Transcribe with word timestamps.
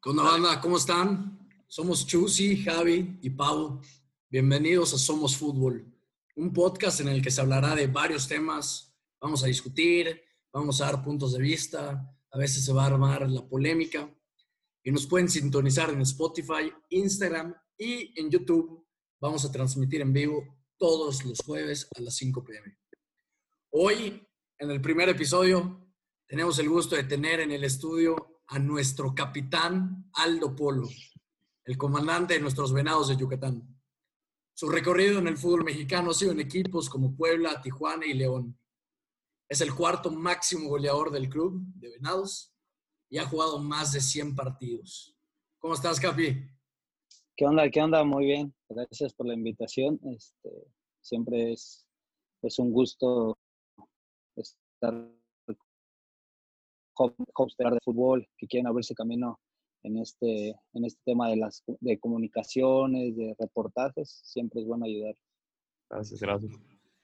¿Qué 0.00 0.10
onda, 0.10 0.22
banda? 0.22 0.60
¿Cómo 0.60 0.76
están? 0.76 1.40
Somos 1.66 2.06
Chusi, 2.06 2.62
Javi 2.62 3.18
y 3.20 3.30
Pau. 3.30 3.80
Bienvenidos 4.30 4.94
a 4.94 4.98
Somos 4.98 5.36
Fútbol, 5.36 5.92
un 6.36 6.52
podcast 6.52 7.00
en 7.00 7.08
el 7.08 7.20
que 7.20 7.32
se 7.32 7.40
hablará 7.40 7.74
de 7.74 7.88
varios 7.88 8.28
temas. 8.28 8.96
Vamos 9.20 9.42
a 9.42 9.48
discutir, 9.48 10.22
vamos 10.52 10.80
a 10.80 10.84
dar 10.84 11.02
puntos 11.02 11.32
de 11.32 11.40
vista, 11.40 12.16
a 12.30 12.38
veces 12.38 12.64
se 12.64 12.72
va 12.72 12.84
a 12.84 12.86
armar 12.86 13.28
la 13.28 13.44
polémica. 13.48 14.08
Y 14.84 14.92
nos 14.92 15.04
pueden 15.04 15.28
sintonizar 15.28 15.90
en 15.90 16.02
Spotify, 16.02 16.72
Instagram 16.90 17.52
y 17.76 18.20
en 18.20 18.30
YouTube. 18.30 18.86
Vamos 19.20 19.44
a 19.44 19.50
transmitir 19.50 20.00
en 20.00 20.12
vivo 20.12 20.44
todos 20.76 21.24
los 21.24 21.40
jueves 21.44 21.88
a 21.96 22.00
las 22.00 22.14
5 22.14 22.44
pm. 22.44 22.78
Hoy, 23.70 24.24
en 24.60 24.70
el 24.70 24.80
primer 24.80 25.08
episodio, 25.08 25.90
tenemos 26.28 26.56
el 26.60 26.68
gusto 26.68 26.94
de 26.94 27.02
tener 27.02 27.40
en 27.40 27.50
el 27.50 27.64
estudio 27.64 28.37
a 28.48 28.58
nuestro 28.58 29.14
capitán 29.14 30.10
Aldo 30.14 30.56
Polo, 30.56 30.88
el 31.64 31.76
comandante 31.76 32.34
de 32.34 32.40
nuestros 32.40 32.72
venados 32.72 33.08
de 33.08 33.16
Yucatán. 33.16 33.62
Su 34.54 34.70
recorrido 34.70 35.18
en 35.18 35.28
el 35.28 35.36
fútbol 35.36 35.64
mexicano 35.64 36.10
ha 36.10 36.14
sido 36.14 36.32
en 36.32 36.40
equipos 36.40 36.88
como 36.88 37.14
Puebla, 37.14 37.60
Tijuana 37.60 38.06
y 38.06 38.14
León. 38.14 38.58
Es 39.48 39.60
el 39.60 39.74
cuarto 39.74 40.10
máximo 40.10 40.68
goleador 40.68 41.10
del 41.10 41.28
club 41.28 41.60
de 41.74 41.90
Venados 41.90 42.54
y 43.10 43.18
ha 43.18 43.26
jugado 43.26 43.58
más 43.58 43.92
de 43.92 44.00
100 44.00 44.34
partidos. 44.34 45.16
¿Cómo 45.58 45.74
estás, 45.74 46.00
Capi? 46.00 46.48
¿Qué 47.36 47.44
onda? 47.44 47.70
¿Qué 47.70 47.80
onda? 47.80 48.02
Muy 48.02 48.26
bien. 48.26 48.54
Gracias 48.68 49.14
por 49.14 49.26
la 49.26 49.34
invitación. 49.34 50.00
Este, 50.04 50.50
siempre 51.02 51.52
es, 51.52 51.86
es 52.42 52.58
un 52.58 52.72
gusto 52.72 53.38
estar 54.36 55.17
hostear 57.34 57.74
de 57.74 57.80
fútbol 57.84 58.26
que 58.36 58.46
quieren 58.46 58.66
abrirse 58.66 58.94
camino 58.94 59.38
en 59.82 59.98
este, 59.98 60.50
en 60.72 60.84
este 60.84 61.00
tema 61.04 61.28
de 61.28 61.36
las 61.36 61.62
de 61.66 61.98
comunicaciones, 61.98 63.16
de 63.16 63.34
reportajes. 63.38 64.20
Siempre 64.24 64.60
es 64.60 64.66
bueno 64.66 64.84
ayudar. 64.84 65.14
Gracias, 65.88 66.20
gracias. 66.20 66.52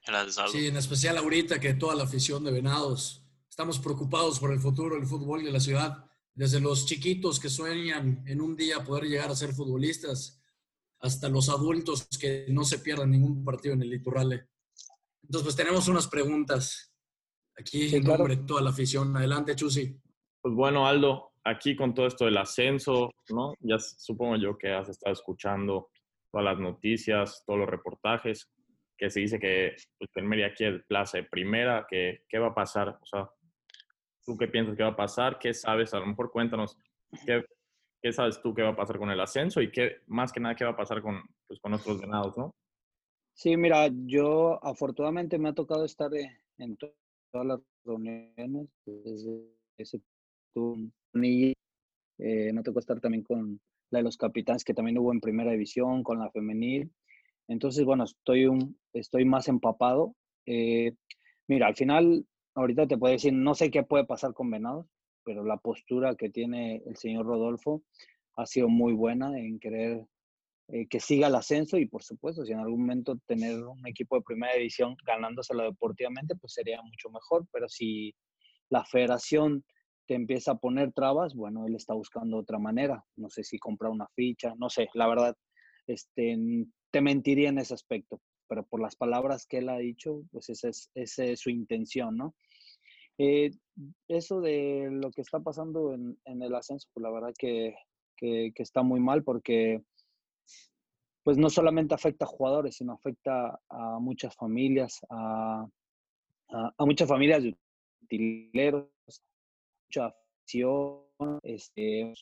Gracias, 0.07 0.51
Sí, 0.53 0.67
en 0.67 0.77
especial 0.77 1.17
ahorita 1.17 1.59
que 1.59 1.73
toda 1.73 1.95
la 1.95 2.05
afición 2.05 2.45
de 2.45 2.53
Venados 2.53 3.25
estamos 3.49 3.79
preocupados 3.79 4.39
por 4.39 4.53
el 4.53 4.59
futuro 4.59 4.97
del 4.97 5.07
fútbol 5.07 5.45
de 5.45 5.53
la 5.53 5.61
ciudad. 5.61 6.05
Desde 6.35 6.61
los 6.61 6.85
chiquitos 6.85 7.39
que 7.39 7.49
sueñan 7.49 8.23
en 8.27 8.41
un 8.41 8.57
día 8.57 8.85
poder 8.85 9.05
llegar 9.05 9.31
a 9.31 9.37
ser 9.37 9.55
futbolistas, 9.55 10.43
hasta 11.05 11.29
los 11.29 11.49
adultos 11.49 12.09
que 12.19 12.47
no 12.49 12.65
se 12.65 12.79
pierdan 12.79 13.11
ningún 13.11 13.45
partido 13.45 13.75
en 13.75 13.83
el 13.83 13.91
Liturrale. 13.91 14.49
Entonces, 15.23 15.45
pues 15.45 15.57
tenemos 15.57 15.87
unas 15.87 16.09
preguntas. 16.09 16.94
Aquí 17.59 17.89
Sí, 17.89 17.97
en 17.97 18.03
claro. 18.03 18.19
nombre 18.19 18.37
de 18.37 18.43
toda 18.45 18.63
la 18.63 18.71
afición. 18.71 19.17
Adelante, 19.17 19.55
Chusi. 19.55 19.97
Pues 20.41 20.55
bueno, 20.55 20.87
Aldo, 20.87 21.33
aquí 21.45 21.77
con 21.77 21.95
todo 21.95 22.07
esto 22.07 22.25
del 22.25 22.37
ascenso, 22.37 23.11
¿no? 23.31 23.55
Ya 23.61 23.79
supongo 23.79 24.37
yo 24.37 24.59
que 24.59 24.73
has 24.73 24.89
estado 24.89 25.13
escuchando 25.13 25.89
todas 26.31 26.45
las 26.45 26.59
noticias, 26.59 27.43
todos 27.47 27.61
los 27.61 27.69
reportajes, 27.69 28.51
que 28.99 29.09
se 29.11 29.21
dice 29.21 29.39
que 29.39 29.77
pues, 29.99 30.11
el 30.17 30.25
Mérida 30.25 30.53
quiere 30.53 30.81
plaza 30.81 31.19
de 31.19 31.25
primera, 31.25 31.87
que 31.89 32.25
qué 32.29 32.39
va 32.39 32.49
a 32.49 32.55
pasar, 32.55 32.99
o 33.01 33.07
sea, 33.07 33.29
¿tú 34.25 34.37
qué 34.37 34.49
piensas 34.49 34.77
que 34.77 34.83
va 34.83 34.91
a 34.91 34.97
pasar? 34.97 35.39
¿Qué 35.39 35.55
sabes? 35.55 35.95
A 35.95 36.01
lo 36.01 36.07
mejor 36.07 36.31
cuéntanos, 36.33 36.77
¿qué, 37.25 37.45
qué 38.03 38.13
sabes 38.13 38.41
tú 38.43 38.53
que 38.55 38.63
va 38.63 38.71
a 38.71 38.77
pasar 38.77 38.99
con 38.99 39.11
el 39.11 39.21
ascenso 39.21 39.61
y 39.63 39.71
qué, 39.71 39.99
más 40.09 40.33
que 40.33 40.41
nada, 40.41 40.55
qué 40.57 40.65
va 40.65 40.73
a 40.73 40.77
pasar 40.77 41.01
con, 41.03 41.23
pues, 41.47 41.61
con 41.61 41.73
otros 41.75 42.01
venados, 42.01 42.37
¿no? 42.37 42.51
Sí, 43.33 43.57
mira, 43.57 43.89
yo 44.07 44.59
afortunadamente 44.65 45.39
me 45.39 45.49
ha 45.49 45.55
tocado 45.55 45.85
estar 45.85 46.13
eh, 46.15 46.41
en 46.59 46.77
to- 46.77 46.95
todas 47.35 47.49
las 47.49 47.61
reuniones. 47.85 48.69
Desde 48.87 49.45
ese 49.77 50.01
turno, 50.55 50.91
eh, 51.15 52.53
me 52.53 52.63
tocó 52.63 52.79
estar 52.79 53.01
también 53.01 53.25
con 53.25 53.61
la 53.91 53.99
de 53.99 54.05
los 54.05 54.17
capitanes 54.17 54.65
que 54.65 54.73
también 54.73 54.99
hubo 54.99 55.13
en 55.13 55.21
primera 55.21 55.51
división, 55.51 56.05
con 56.05 56.21
la 56.21 56.31
femenil. 56.31 56.93
Entonces, 57.49 57.85
bueno, 57.85 58.05
estoy, 58.05 58.47
un, 58.47 58.79
estoy 58.93 59.25
más 59.25 59.49
empapado. 59.49 60.15
Eh, 60.47 60.95
mira, 61.49 61.67
al 61.67 61.75
final, 61.75 62.25
ahorita 62.55 62.87
te 62.87 62.97
puedo 62.97 63.13
decir, 63.13 63.33
no 63.33 63.55
sé 63.55 63.71
qué 63.71 63.83
puede 63.83 64.05
pasar 64.05 64.33
con 64.33 64.51
Venados, 64.51 64.87
pero 65.25 65.45
la 65.45 65.57
postura 65.57 66.15
que 66.15 66.31
tiene 66.31 66.83
el 66.87 66.97
señor 66.97 67.27
Rodolfo 67.27 67.83
ha 68.37 68.47
sido 68.47 68.69
muy 68.69 68.93
buena 68.93 69.37
en 69.39 69.59
querer 69.59 70.07
eh, 70.69 70.87
que 70.89 70.99
siga 70.99 71.27
el 71.27 71.35
ascenso 71.35 71.77
y 71.77 71.87
por 71.87 72.03
supuesto, 72.03 72.43
si 72.45 72.53
en 72.53 72.59
algún 72.59 72.81
momento 72.81 73.19
tener 73.27 73.63
un 73.63 73.87
equipo 73.87 74.17
de 74.17 74.23
primera 74.23 74.55
división 74.55 74.97
ganándoselo 75.05 75.63
deportivamente, 75.65 76.37
pues 76.37 76.55
sería 76.55 76.81
mucho 76.81 77.11
mejor, 77.11 77.47
pero 77.53 77.69
si 77.69 78.15
la 78.71 78.83
federación 78.87 79.63
te 80.07 80.15
empieza 80.15 80.53
a 80.53 80.59
poner 80.59 80.93
trabas, 80.93 81.35
bueno, 81.35 81.67
él 81.67 81.75
está 81.75 81.93
buscando 81.93 82.39
otra 82.39 82.59
manera, 82.59 83.05
no 83.17 83.29
sé 83.29 83.45
si 83.45 83.59
comprar 83.59 83.91
una 83.91 84.09
ficha, 84.15 84.55
no 84.57 84.71
sé, 84.71 84.89
la 84.95 85.07
verdad, 85.07 85.37
este, 85.87 86.39
te 86.91 87.01
mentiría 87.03 87.51
en 87.51 87.59
ese 87.59 87.75
aspecto, 87.75 88.23
pero 88.49 88.65
por 88.65 88.81
las 88.81 88.97
palabras 88.97 89.47
que 89.47 89.59
él 89.59 89.69
ha 89.69 89.77
dicho, 89.77 90.23
pues 90.33 90.49
esa 90.49 90.71
es, 90.71 91.41
su 91.41 91.51
intención, 91.51 92.17
¿no? 92.17 92.35
Eh, 93.19 93.51
eso 94.09 94.41
de 94.41 94.89
lo 94.91 95.11
que 95.11 95.21
está 95.21 95.41
pasando 95.41 95.93
en, 95.93 96.17
el 96.25 96.55
ascenso, 96.55 96.89
pues 96.95 97.03
la 97.03 97.11
verdad 97.11 97.35
que, 97.39 97.75
que 98.17 98.53
está 98.57 98.83
muy 98.83 99.01
mal 99.01 99.23
porque 99.25 99.83
pues 101.25 101.39
no 101.39 101.49
solamente 101.49 101.95
afecta 101.95 102.27
a 102.27 102.29
jugadores, 102.29 102.77
sino 102.77 102.93
afecta 102.93 103.59
a 103.69 103.99
muchas 103.99 104.37
familias, 104.37 105.01
a, 105.09 105.67
muchas 106.81 107.09
familias 107.09 107.43
de 107.43 107.57
utileros, 108.03 108.89
mucha 109.89 110.15
afición, 110.43 111.01
este, 111.43 112.13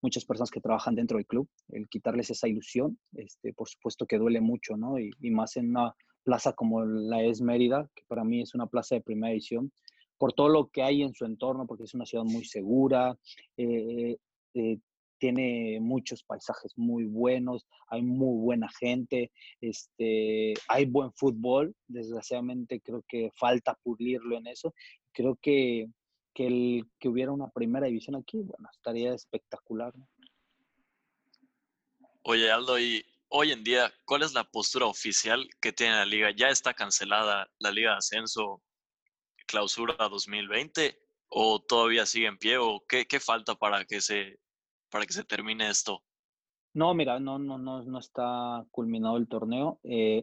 muchas 0.00 0.24
personas 0.24 0.50
que 0.50 0.60
trabajan 0.60 0.94
dentro 0.94 1.16
del 1.16 1.26
club, 1.26 1.48
el 1.70 1.88
quitarles 1.88 2.30
esa 2.30 2.46
ilusión, 2.46 2.98
este, 3.14 3.52
por 3.52 3.68
supuesto 3.68 4.06
que 4.06 4.18
duele 4.18 4.40
mucho, 4.40 4.76
¿no? 4.76 4.96
Y, 4.98 5.12
más 5.30 5.56
en 5.56 5.70
una 5.70 5.92
plaza 6.22 6.52
como 6.52 6.84
la 6.84 7.22
es 7.24 7.40
Mérida, 7.40 7.90
que 7.96 8.04
para 8.06 8.22
mí 8.22 8.42
es 8.42 8.54
una 8.54 8.66
plaza 8.68 8.94
de 8.94 9.00
primera 9.00 9.32
edición, 9.32 9.72
por 10.18 10.32
todo 10.32 10.48
lo 10.48 10.68
que 10.68 10.82
hay 10.84 11.02
en 11.02 11.14
su 11.14 11.24
entorno, 11.24 11.66
porque 11.66 11.84
es 11.84 11.94
una 11.94 12.06
ciudad 12.06 12.24
muy 12.24 12.44
segura, 12.44 13.18
eh, 13.56 14.16
eh, 14.54 14.78
tiene 15.18 15.78
muchos 15.80 16.22
paisajes 16.22 16.72
muy 16.76 17.04
buenos, 17.04 17.66
hay 17.88 18.02
muy 18.02 18.38
buena 18.40 18.68
gente, 18.78 19.32
este, 19.60 20.54
hay 20.68 20.84
buen 20.84 21.12
fútbol, 21.12 21.74
desgraciadamente 21.86 22.80
creo 22.80 23.04
que 23.08 23.30
falta 23.36 23.78
pulirlo 23.82 24.36
en 24.36 24.46
eso. 24.46 24.74
Creo 25.12 25.36
que, 25.40 25.88
que, 26.34 26.46
el, 26.46 26.84
que 26.98 27.08
hubiera 27.08 27.32
una 27.32 27.48
primera 27.48 27.86
división 27.86 28.16
aquí, 28.16 28.38
bueno, 28.38 28.68
estaría 28.72 29.14
espectacular. 29.14 29.92
Oye, 32.22 32.50
Aldo, 32.50 32.78
y 32.78 33.04
hoy 33.28 33.52
en 33.52 33.64
día, 33.64 33.92
¿cuál 34.04 34.22
es 34.22 34.34
la 34.34 34.44
postura 34.44 34.86
oficial 34.86 35.48
que 35.60 35.72
tiene 35.72 35.94
la 35.94 36.04
liga? 36.04 36.30
¿Ya 36.36 36.48
está 36.48 36.74
cancelada 36.74 37.48
la 37.58 37.70
Liga 37.70 37.92
de 37.92 37.98
Ascenso 37.98 38.62
Clausura 39.46 39.94
2020 39.96 40.98
o 41.28 41.60
todavía 41.60 42.04
sigue 42.06 42.26
en 42.26 42.38
pie 42.38 42.58
o 42.58 42.84
qué, 42.88 43.06
qué 43.06 43.20
falta 43.20 43.54
para 43.54 43.84
que 43.84 44.00
se 44.00 44.38
para 44.96 45.04
que 45.04 45.12
se 45.12 45.24
termine 45.24 45.68
esto? 45.68 46.02
No, 46.72 46.94
mira, 46.94 47.20
no, 47.20 47.38
no, 47.38 47.58
no, 47.58 47.82
no 47.82 47.98
está 47.98 48.64
culminado 48.70 49.18
el 49.18 49.28
torneo. 49.28 49.78
Eh, 49.84 50.22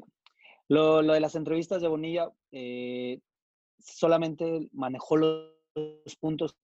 lo, 0.67 1.03
lo, 1.03 1.13
de 1.13 1.19
las 1.19 1.35
entrevistas 1.35 1.79
de 1.79 1.88
Bonilla 1.88 2.31
eh, 2.51 3.19
solamente 3.78 4.67
manejó 4.72 5.17
los, 5.17 5.53
puntos 6.19 6.57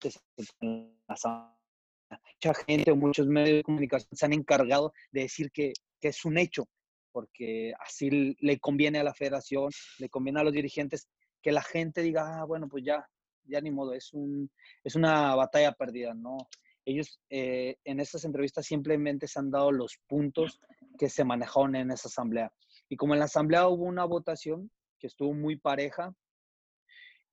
que 0.00 0.10
se 0.10 0.20
mucha 0.64 2.54
gente 2.66 2.90
o 2.90 2.96
muchos 2.96 3.28
medios 3.28 3.58
de 3.58 3.62
comunicación 3.62 4.10
se 4.12 4.26
han 4.26 4.32
encargado 4.32 4.92
de 5.12 5.22
decir 5.22 5.52
que, 5.52 5.72
que, 6.00 6.08
es 6.08 6.24
un 6.24 6.38
hecho, 6.38 6.64
porque 7.12 7.74
así 7.78 8.36
le 8.40 8.58
conviene 8.58 8.98
a 8.98 9.04
la 9.04 9.14
federación, 9.14 9.70
le 9.98 10.08
conviene 10.08 10.40
a 10.40 10.44
los 10.44 10.52
dirigentes 10.52 11.08
que 11.40 11.52
la 11.52 11.62
gente 11.62 12.02
diga, 12.02 12.40
ah, 12.40 12.44
bueno, 12.44 12.68
pues 12.68 12.82
ya, 12.84 13.06
ya 13.44 13.60
ni 13.60 13.70
modo, 13.70 13.92
es, 13.92 14.12
un, 14.12 14.50
es 14.82 14.96
una 14.96 15.36
batalla 15.36 15.70
perdida, 15.72 16.12
¿no? 16.12 16.38
Ellos 16.84 17.20
eh, 17.30 17.76
en 17.84 18.00
estas 18.00 18.24
entrevistas 18.24 18.66
simplemente 18.66 19.28
se 19.28 19.38
han 19.38 19.50
dado 19.50 19.72
los 19.72 19.98
puntos 20.08 20.60
que 20.98 21.08
se 21.08 21.24
manejaron 21.24 21.76
en 21.76 21.90
esa 21.90 22.08
asamblea. 22.08 22.52
Y 22.88 22.96
como 22.96 23.14
en 23.14 23.20
la 23.20 23.26
asamblea 23.26 23.68
hubo 23.68 23.84
una 23.84 24.04
votación 24.04 24.70
que 24.98 25.06
estuvo 25.06 25.32
muy 25.32 25.56
pareja, 25.56 26.14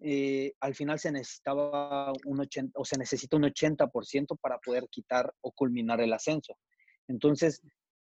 eh, 0.01 0.53
al 0.61 0.75
final 0.75 0.97
se 0.99 1.11
necesitaba 1.11 2.13
un 2.25 2.39
80 2.39 2.79
o 2.79 2.85
se 2.85 2.97
necesita 2.97 3.35
un 3.35 3.43
80% 3.43 4.37
para 4.39 4.57
poder 4.59 4.87
quitar 4.89 5.33
o 5.41 5.51
culminar 5.51 5.99
el 5.99 6.13
ascenso. 6.13 6.57
Entonces, 7.07 7.61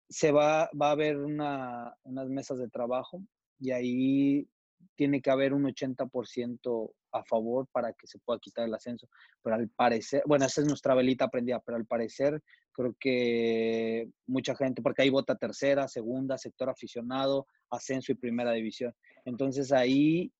se 0.08 0.30
va, 0.30 0.70
va 0.80 0.88
a 0.88 0.92
haber 0.92 1.16
una, 1.18 1.94
unas 2.04 2.28
mesas 2.28 2.58
de 2.58 2.68
trabajo 2.68 3.22
y 3.58 3.72
ahí 3.72 4.48
tiene 4.94 5.20
que 5.20 5.30
haber 5.30 5.52
un 5.52 5.64
80% 5.64 6.92
a 7.12 7.24
favor 7.24 7.66
para 7.72 7.92
que 7.92 8.06
se 8.06 8.18
pueda 8.18 8.38
quitar 8.38 8.66
el 8.66 8.74
ascenso. 8.74 9.08
Pero 9.42 9.56
al 9.56 9.68
parecer, 9.68 10.22
bueno, 10.26 10.46
esa 10.46 10.60
es 10.60 10.66
nuestra 10.66 10.94
velita 10.94 11.28
prendida, 11.28 11.60
pero 11.60 11.76
al 11.76 11.86
parecer 11.86 12.42
creo 12.72 12.96
que 12.98 14.08
mucha 14.26 14.54
gente, 14.56 14.82
porque 14.82 15.02
ahí 15.02 15.10
vota 15.10 15.36
tercera, 15.36 15.88
segunda, 15.88 16.38
sector 16.38 16.70
aficionado, 16.70 17.46
ascenso 17.70 18.12
y 18.12 18.16
primera 18.16 18.52
división. 18.52 18.94
Entonces 19.24 19.72
ahí 19.72 20.32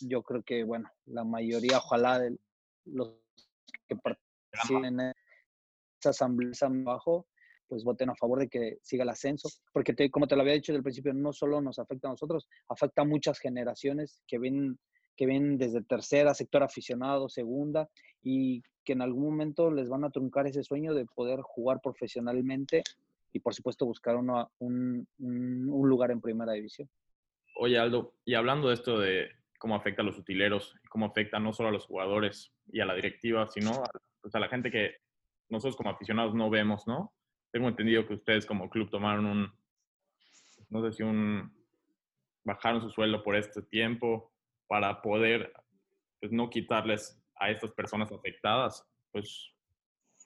yo 0.00 0.22
creo 0.22 0.42
que, 0.42 0.64
bueno, 0.64 0.90
la 1.06 1.24
mayoría, 1.24 1.78
ojalá 1.78 2.18
de 2.18 2.36
los 2.84 3.16
que 3.88 3.96
participen 3.96 5.12
asamblea 6.08 6.52
abajo, 6.62 7.26
pues 7.70 7.84
voten 7.84 8.10
a 8.10 8.16
favor 8.16 8.40
de 8.40 8.48
que 8.48 8.78
siga 8.82 9.04
el 9.04 9.08
ascenso, 9.10 9.48
porque 9.72 9.94
como 10.10 10.26
te 10.26 10.34
lo 10.34 10.42
había 10.42 10.54
dicho 10.54 10.72
desde 10.72 10.78
el 10.78 10.82
principio, 10.82 11.14
no 11.14 11.32
solo 11.32 11.60
nos 11.60 11.78
afecta 11.78 12.08
a 12.08 12.10
nosotros, 12.10 12.48
afecta 12.68 13.02
a 13.02 13.04
muchas 13.04 13.38
generaciones 13.38 14.20
que 14.26 14.38
ven 14.38 14.76
que 15.16 15.26
ven 15.26 15.58
desde 15.58 15.82
tercera, 15.82 16.32
sector 16.32 16.62
aficionado, 16.62 17.28
segunda, 17.28 17.90
y 18.22 18.62
que 18.84 18.94
en 18.94 19.02
algún 19.02 19.24
momento 19.24 19.70
les 19.70 19.88
van 19.88 20.02
a 20.02 20.10
truncar 20.10 20.46
ese 20.46 20.64
sueño 20.64 20.94
de 20.94 21.04
poder 21.04 21.40
jugar 21.42 21.80
profesionalmente 21.82 22.82
y 23.30 23.40
por 23.40 23.54
supuesto 23.54 23.84
buscar 23.84 24.16
uno, 24.16 24.50
un, 24.60 25.06
un, 25.18 25.88
lugar 25.88 26.10
en 26.10 26.22
primera 26.22 26.52
división. 26.52 26.88
Oye 27.58 27.78
Aldo, 27.78 28.14
y 28.24 28.34
hablando 28.34 28.68
de 28.68 28.74
esto 28.74 28.98
de 28.98 29.28
cómo 29.58 29.76
afecta 29.76 30.00
a 30.00 30.06
los 30.06 30.18
utileros, 30.18 30.74
cómo 30.88 31.04
afecta 31.04 31.38
no 31.38 31.52
solo 31.52 31.68
a 31.68 31.72
los 31.72 31.84
jugadores 31.84 32.54
y 32.72 32.80
a 32.80 32.86
la 32.86 32.94
directiva, 32.94 33.46
sino 33.46 33.72
a, 33.72 33.90
pues, 34.22 34.34
a 34.34 34.40
la 34.40 34.48
gente 34.48 34.70
que 34.70 34.94
nosotros 35.50 35.76
como 35.76 35.90
aficionados 35.90 36.34
no 36.34 36.48
vemos, 36.48 36.86
¿no? 36.86 37.12
Tengo 37.52 37.68
entendido 37.68 38.06
que 38.06 38.14
ustedes 38.14 38.46
como 38.46 38.70
club 38.70 38.90
tomaron 38.90 39.26
un, 39.26 39.52
no 40.68 40.84
sé 40.84 40.96
si 40.96 41.02
un, 41.02 41.52
bajaron 42.44 42.80
su 42.80 42.90
sueldo 42.90 43.22
por 43.22 43.36
este 43.36 43.62
tiempo 43.62 44.32
para 44.66 45.02
poder 45.02 45.52
pues, 46.20 46.32
no 46.32 46.48
quitarles 46.48 47.20
a 47.36 47.50
estas 47.50 47.72
personas 47.72 48.12
afectadas 48.12 48.86
pues 49.10 49.52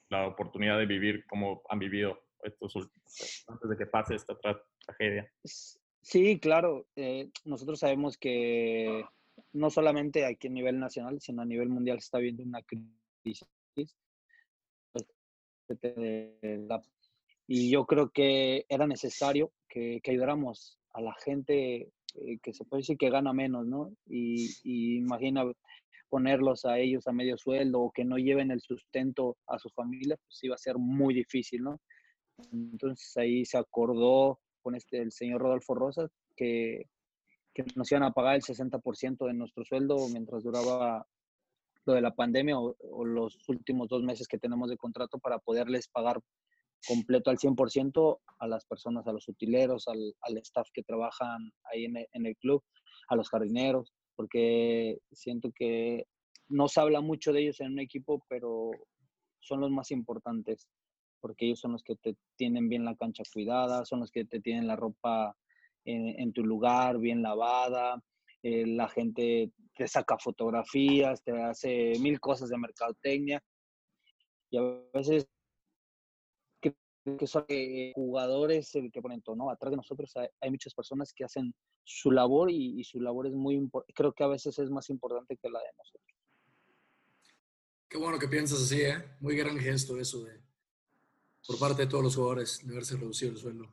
la 0.09 0.27
oportunidad 0.27 0.77
de 0.77 0.85
vivir 0.85 1.25
como 1.25 1.61
han 1.69 1.79
vivido 1.79 2.21
estos 2.43 2.75
últimos, 2.75 3.45
antes 3.47 3.69
de 3.69 3.77
que 3.77 3.85
pase 3.87 4.15
esta 4.15 4.37
tragedia. 4.37 5.31
Sí, 5.43 6.39
claro. 6.39 6.85
Eh, 6.95 7.31
nosotros 7.45 7.79
sabemos 7.79 8.17
que 8.17 9.03
no 9.53 9.71
solamente 9.71 10.25
aquí 10.25 10.47
a 10.47 10.51
nivel 10.51 10.79
nacional, 10.79 11.19
sino 11.19 11.41
a 11.41 11.45
nivel 11.45 11.69
mundial 11.69 11.99
se 11.99 12.05
está 12.05 12.19
viendo 12.19 12.43
una 12.43 12.61
crisis. 12.61 13.47
Y 17.47 17.69
yo 17.69 17.85
creo 17.85 18.09
que 18.09 18.65
era 18.69 18.87
necesario 18.87 19.51
que, 19.69 19.99
que 20.03 20.11
ayudáramos 20.11 20.79
a 20.93 21.01
la 21.01 21.13
gente 21.23 21.91
eh, 22.15 22.39
que 22.41 22.53
se 22.53 22.63
puede 22.63 22.81
decir 22.81 22.97
que 22.97 23.09
gana 23.09 23.33
menos, 23.33 23.65
¿no? 23.65 23.91
Y, 24.05 24.97
imagina 24.97 25.43
ponerlos 26.09 26.63
a 26.65 26.79
ellos 26.79 27.07
a 27.07 27.11
medio 27.11 27.37
sueldo 27.37 27.81
o 27.81 27.91
que 27.91 28.05
no 28.05 28.17
lleven 28.17 28.51
el 28.51 28.61
sustento 28.61 29.37
a 29.47 29.59
sus 29.59 29.73
familias, 29.73 30.19
pues 30.25 30.43
iba 30.43 30.55
a 30.55 30.59
ser 30.59 30.77
muy 30.77 31.13
difícil, 31.13 31.63
¿no? 31.63 31.81
Entonces 32.53 33.15
ahí 33.17 33.43
se 33.45 33.57
acordó 33.57 34.39
con 34.61 34.75
este, 34.75 35.01
el 35.01 35.11
señor 35.11 35.41
Rodolfo 35.41 35.75
Rosas 35.75 36.09
que, 36.35 36.85
que 37.53 37.65
nos 37.75 37.91
iban 37.91 38.03
a 38.03 38.11
pagar 38.11 38.35
el 38.35 38.41
60% 38.41 39.25
de 39.25 39.33
nuestro 39.33 39.65
sueldo 39.65 39.97
mientras 40.09 40.43
duraba 40.43 41.05
lo 41.85 41.93
de 41.93 42.01
la 42.01 42.15
pandemia 42.15 42.57
o, 42.57 43.05
los 43.05 43.37
últimos 43.49 43.89
dos 43.89 44.03
meses 44.03 44.27
que 44.27 44.39
tenemos 44.39 44.69
de 44.69 44.77
contrato 44.77 45.19
para 45.19 45.39
poderles 45.39 45.87
pagar 45.87 46.19
completo 46.87 47.29
al 47.29 47.37
100% 47.37 48.19
a 48.39 48.47
las 48.47 48.65
personas, 48.65 49.07
a 49.07 49.13
los 49.13 49.27
utileros, 49.27 49.87
al, 49.87 50.15
al 50.21 50.37
staff 50.39 50.67
que 50.73 50.83
trabajan 50.83 51.51
ahí 51.71 51.85
en 51.85 51.97
el, 51.97 52.07
en 52.13 52.25
el, 52.25 52.35
club, 52.37 52.63
a 53.09 53.15
los 53.15 53.29
jardineros, 53.29 53.93
porque 54.15 54.99
siento 55.11 55.51
que 55.53 56.05
no 56.47 56.67
se 56.67 56.79
habla 56.79 57.01
mucho 57.01 57.33
de 57.33 57.41
ellos 57.41 57.59
en 57.61 57.73
un 57.73 57.79
equipo, 57.79 58.23
pero 58.29 58.71
son 59.39 59.61
los 59.61 59.71
más 59.71 59.91
importantes, 59.91 60.67
porque 61.21 61.45
ellos 61.45 61.59
son 61.59 61.73
los 61.73 61.83
que 61.83 61.95
te 61.95 62.15
tienen 62.35 62.69
bien 62.69 62.85
la 62.85 62.95
cancha 62.95 63.23
cuidada, 63.33 63.85
son 63.85 64.01
los 64.01 64.11
que 64.11 64.25
te 64.25 64.39
tienen 64.41 64.67
la 64.67 64.75
ropa 64.75 65.35
en, 65.85 66.19
en 66.19 66.33
tu 66.33 66.43
lugar 66.43 66.99
bien 66.99 67.21
lavada, 67.21 68.01
eh, 68.43 68.65
la 68.67 68.87
gente 68.89 69.51
te 69.75 69.87
saca 69.87 70.17
fotografías, 70.19 71.23
te 71.23 71.31
hace 71.31 71.93
mil 71.99 72.19
cosas 72.19 72.49
de 72.49 72.57
mercadotecnia, 72.57 73.43
y 74.51 74.57
a 74.57 74.61
veces 74.93 75.27
que 77.17 77.27
son 77.27 77.45
eh, 77.49 77.91
jugadores 77.93 78.73
el 78.75 78.91
que 78.91 79.01
ponen 79.01 79.21
todo, 79.21 79.35
¿no? 79.35 79.51
Atrás 79.51 79.71
de 79.71 79.77
nosotros 79.77 80.11
hay, 80.15 80.49
muchas 80.49 80.73
personas 80.73 81.13
que 81.13 81.23
hacen 81.23 81.53
su 81.83 82.11
labor 82.11 82.49
y, 82.49 82.83
su 82.83 82.99
labor 82.99 83.27
es 83.27 83.33
muy 83.33 83.55
importante. 83.55 83.93
Creo 83.93 84.11
que 84.13 84.23
a 84.23 84.27
veces 84.27 84.57
es 84.57 84.71
más 84.71 84.89
importante 84.89 85.37
que 85.37 85.49
la 85.49 85.59
de 85.59 85.69
nosotros. 85.77 86.17
Qué 87.87 87.97
bueno 87.99 88.17
que 88.17 88.27
piensas 88.27 88.61
así, 88.61 88.81
¿eh? 88.81 89.03
Muy 89.19 89.35
gran 89.37 89.57
gesto 89.59 89.99
eso 89.99 90.23
de, 90.23 90.41
por 91.47 91.59
parte 91.59 91.83
de 91.83 91.87
todos 91.87 92.03
los 92.03 92.15
jugadores, 92.15 92.65
de 92.65 92.73
haberse 92.73 92.97
reducido 92.97 93.31
el 93.31 93.37
sueldo. 93.37 93.71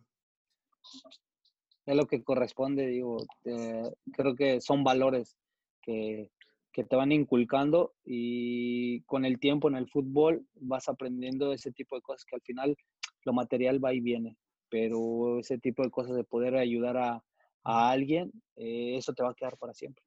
Es 1.86 1.96
lo 1.96 2.06
que 2.06 2.22
corresponde, 2.22 2.86
digo. 2.86 3.24
creo 3.42 4.36
que 4.36 4.60
son 4.60 4.84
valores 4.84 5.36
que, 5.80 6.30
que 6.72 6.84
te 6.84 6.96
van 6.96 7.12
inculcando 7.12 7.94
y 8.04 9.00
con 9.02 9.24
el 9.24 9.40
tiempo 9.40 9.68
en 9.68 9.76
el 9.76 9.88
fútbol 9.88 10.46
vas 10.54 10.88
aprendiendo 10.88 11.52
ese 11.52 11.72
tipo 11.72 11.96
de 11.96 12.02
cosas 12.02 12.24
que 12.24 12.36
al 12.36 12.42
final 12.42 12.76
lo 13.24 13.32
material 13.32 13.84
va 13.84 13.94
y 13.94 14.00
viene, 14.00 14.36
pero 14.68 15.38
ese 15.38 15.58
tipo 15.58 15.82
de 15.82 15.90
cosas 15.90 16.16
de 16.16 16.24
poder 16.24 16.56
ayudar 16.56 16.96
a, 16.96 17.24
a 17.64 17.90
alguien, 17.90 18.32
eh, 18.56 18.96
eso 18.96 19.12
te 19.12 19.22
va 19.22 19.30
a 19.30 19.34
quedar 19.34 19.56
para 19.58 19.74
siempre. 19.74 20.04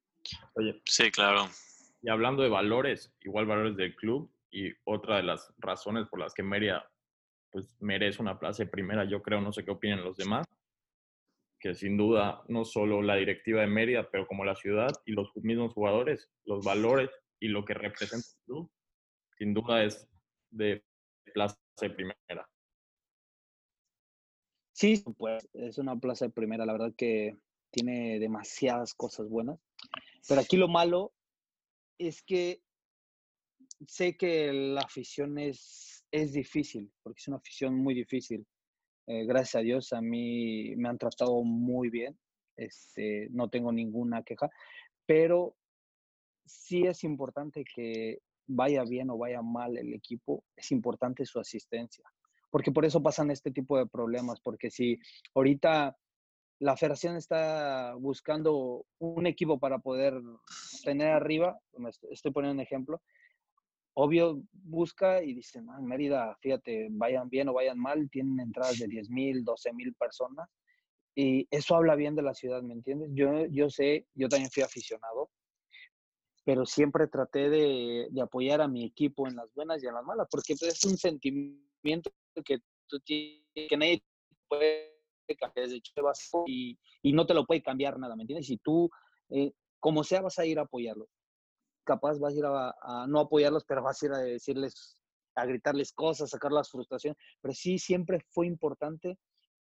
Oye, 0.55 0.81
sí, 0.85 1.11
claro. 1.11 1.47
Y 2.01 2.09
hablando 2.09 2.43
de 2.43 2.49
valores, 2.49 3.13
igual 3.21 3.45
valores 3.45 3.75
del 3.75 3.95
club 3.95 4.29
y 4.51 4.71
otra 4.83 5.17
de 5.17 5.23
las 5.23 5.53
razones 5.57 6.07
por 6.07 6.19
las 6.19 6.33
que 6.33 6.43
Mérida 6.43 6.89
pues 7.51 7.73
merece 7.79 8.21
una 8.21 8.37
plaza 8.37 8.63
de 8.63 8.69
primera, 8.69 9.05
yo 9.05 9.21
creo, 9.21 9.39
no 9.39 9.53
sé 9.53 9.63
qué 9.63 9.71
opinan 9.71 10.03
los 10.03 10.17
demás, 10.17 10.45
que 11.57 11.73
sin 11.73 11.95
duda 11.95 12.43
no 12.49 12.65
solo 12.65 13.01
la 13.01 13.15
directiva 13.15 13.61
de 13.61 13.67
Mérida, 13.67 14.09
pero 14.11 14.27
como 14.27 14.43
la 14.43 14.55
ciudad 14.55 14.89
y 15.05 15.13
los 15.13 15.31
mismos 15.37 15.73
jugadores, 15.73 16.29
los 16.43 16.65
valores 16.65 17.09
y 17.39 17.47
lo 17.47 17.63
que 17.63 17.73
representa 17.73 18.27
el 18.27 18.45
club, 18.45 18.71
sin 19.37 19.53
duda 19.53 19.83
es 19.83 20.05
de 20.51 20.83
plaza 21.33 21.57
de 21.79 21.89
primera. 21.91 22.49
Sí, 24.75 25.01
pues 25.17 25.47
es 25.53 25.77
una 25.77 25.95
plaza 25.95 26.25
de 26.25 26.31
primera, 26.31 26.65
la 26.65 26.73
verdad 26.73 26.93
que 26.97 27.37
tiene 27.71 28.19
demasiadas 28.19 28.93
cosas 28.93 29.29
buenas. 29.29 29.57
Pero 30.27 30.41
aquí 30.41 30.57
lo 30.57 30.67
malo 30.67 31.13
es 31.97 32.21
que 32.21 32.61
sé 33.87 34.17
que 34.17 34.51
la 34.51 34.81
afición 34.81 35.37
es, 35.37 36.03
es 36.11 36.33
difícil, 36.33 36.91
porque 37.03 37.19
es 37.19 37.27
una 37.29 37.37
afición 37.37 37.77
muy 37.77 37.93
difícil. 37.93 38.45
Eh, 39.07 39.25
gracias 39.25 39.55
a 39.55 39.59
Dios 39.63 39.93
a 39.93 40.01
mí 40.01 40.75
me 40.75 40.89
han 40.89 40.97
tratado 40.97 41.41
muy 41.45 41.89
bien, 41.89 42.19
este, 42.57 43.29
no 43.31 43.49
tengo 43.49 43.71
ninguna 43.71 44.23
queja, 44.23 44.49
pero 45.05 45.55
sí 46.45 46.85
es 46.85 47.05
importante 47.05 47.63
que 47.63 48.19
vaya 48.45 48.83
bien 48.83 49.09
o 49.09 49.17
vaya 49.17 49.41
mal 49.41 49.77
el 49.77 49.93
equipo, 49.93 50.43
es 50.57 50.69
importante 50.73 51.25
su 51.25 51.39
asistencia 51.39 52.03
porque 52.55 52.71
por 52.71 52.85
eso 52.85 53.03
pasan 53.03 53.31
este 53.31 53.51
tipo 53.51 53.77
de 53.77 53.85
problemas, 53.85 54.39
porque 54.39 54.71
si 54.71 54.97
ahorita 55.33 55.93
la 56.59 56.77
federación 56.77 57.17
está 57.17 57.95
buscando 57.95 58.85
un 58.97 59.27
equipo 59.27 59.59
para 59.59 59.79
poder 59.79 60.13
tener 60.85 61.09
arriba, 61.09 61.59
estoy 62.09 62.31
poniendo 62.31 62.53
un 62.53 62.65
ejemplo, 62.65 63.01
obvio 63.93 64.41
busca 64.53 65.21
y 65.21 65.33
dice, 65.33 65.61
no, 65.61 65.81
Mérida, 65.81 66.33
fíjate, 66.39 66.87
vayan 66.91 67.27
bien 67.27 67.49
o 67.49 67.53
vayan 67.55 67.77
mal, 67.77 68.09
tienen 68.09 68.39
entradas 68.39 68.79
de 68.79 68.87
10 68.87 69.09
mil, 69.09 69.43
12 69.43 69.73
mil 69.73 69.93
personas, 69.93 70.47
y 71.13 71.49
eso 71.51 71.75
habla 71.75 71.95
bien 71.95 72.15
de 72.15 72.21
la 72.21 72.33
ciudad, 72.33 72.61
¿me 72.61 72.73
entiendes? 72.73 73.09
Yo, 73.11 73.47
yo 73.47 73.69
sé, 73.69 74.07
yo 74.13 74.29
también 74.29 74.49
fui 74.49 74.63
aficionado, 74.63 75.29
pero 76.45 76.65
siempre 76.65 77.07
traté 77.07 77.49
de, 77.49 78.07
de 78.11 78.21
apoyar 78.21 78.61
a 78.61 78.69
mi 78.69 78.85
equipo 78.85 79.27
en 79.27 79.35
las 79.35 79.53
buenas 79.53 79.83
y 79.83 79.87
en 79.87 79.93
las 79.95 80.05
malas, 80.05 80.29
porque 80.31 80.53
es 80.53 80.85
un 80.85 80.95
sentimiento 80.95 82.11
que 82.43 82.59
tú 82.87 82.99
tienes, 82.99 83.43
que 83.53 83.77
nadie 83.77 84.03
puede 84.47 84.95
cambiar 85.39 85.67
desde 85.67 85.81
y, 86.45 86.77
y 87.01 87.13
no 87.13 87.25
te 87.25 87.33
lo 87.33 87.45
puede 87.45 87.63
cambiar 87.63 87.97
nada, 87.97 88.15
¿me 88.15 88.23
entiendes? 88.23 88.47
Si 88.47 88.57
tú, 88.57 88.89
eh, 89.29 89.51
como 89.79 90.03
sea, 90.03 90.21
vas 90.21 90.37
a 90.39 90.45
ir 90.45 90.59
a 90.59 90.63
apoyarlos. 90.63 91.09
Capaz 91.83 92.19
vas 92.19 92.33
a 92.33 92.37
ir 92.37 92.45
a, 92.45 93.05
no 93.07 93.19
apoyarlos, 93.19 93.63
pero 93.65 93.83
vas 93.83 94.01
a 94.01 94.05
ir 94.05 94.11
a 94.13 94.17
decirles, 94.19 94.99
a 95.35 95.45
gritarles 95.45 95.93
cosas, 95.93 96.29
sacar 96.29 96.51
las 96.51 96.69
frustraciones. 96.69 97.17
Pero 97.41 97.53
sí, 97.53 97.77
siempre 97.77 98.19
fue 98.31 98.47
importante 98.47 99.17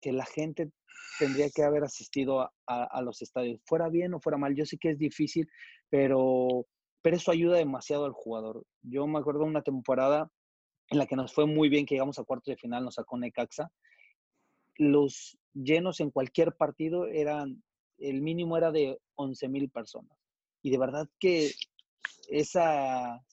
que 0.02 0.12
la 0.12 0.26
gente 0.26 0.72
tendría 1.18 1.50
que 1.50 1.64
haber 1.64 1.84
asistido 1.84 2.42
a, 2.42 2.52
a, 2.68 3.02
los 3.02 3.22
estadios, 3.22 3.62
fuera 3.66 3.90
bien 3.90 4.14
o 4.14 4.20
fuera 4.20 4.38
mal. 4.38 4.56
Yo 4.56 4.66
sé 4.66 4.78
que 4.78 4.92
es 4.92 4.98
difícil, 4.98 5.50
pero, 5.90 6.66
pero 7.02 7.18
eso 7.18 7.32
ayuda 7.32 7.58
demasiado 7.58 8.06
al 8.06 8.14
jugador. 8.14 8.66
Yo 8.82 9.08
me 9.08 9.20
acuerdo 9.20 9.44
una 9.44 9.62
temporada 9.62 10.30
en 10.90 10.98
la 10.98 11.06
que 11.06 11.16
nos 11.16 11.34
fue 11.34 11.46
muy 11.46 11.70
bien, 11.70 11.86
que 11.86 11.96
llegamos 11.96 12.20
a 12.20 12.24
cuartos 12.24 12.52
de 12.52 12.58
final, 12.58 12.84
nos 12.84 12.96
sacó 12.96 13.18
Necaxa. 13.18 13.72
Los 14.76 15.38
llenos 15.54 16.00
en 16.00 16.10
cualquier 16.10 16.56
partido 16.56 17.06
eran, 17.06 17.64
el 17.98 18.22
mínimo 18.22 18.58
era 18.58 18.72
de 18.72 19.00
11 19.16 19.50
mil 19.50 19.70
personas. 19.70 20.18
Y 20.62 20.72
de 20.72 20.78
verdad 20.78 21.08
que 21.20 21.52
esa, 22.30 23.24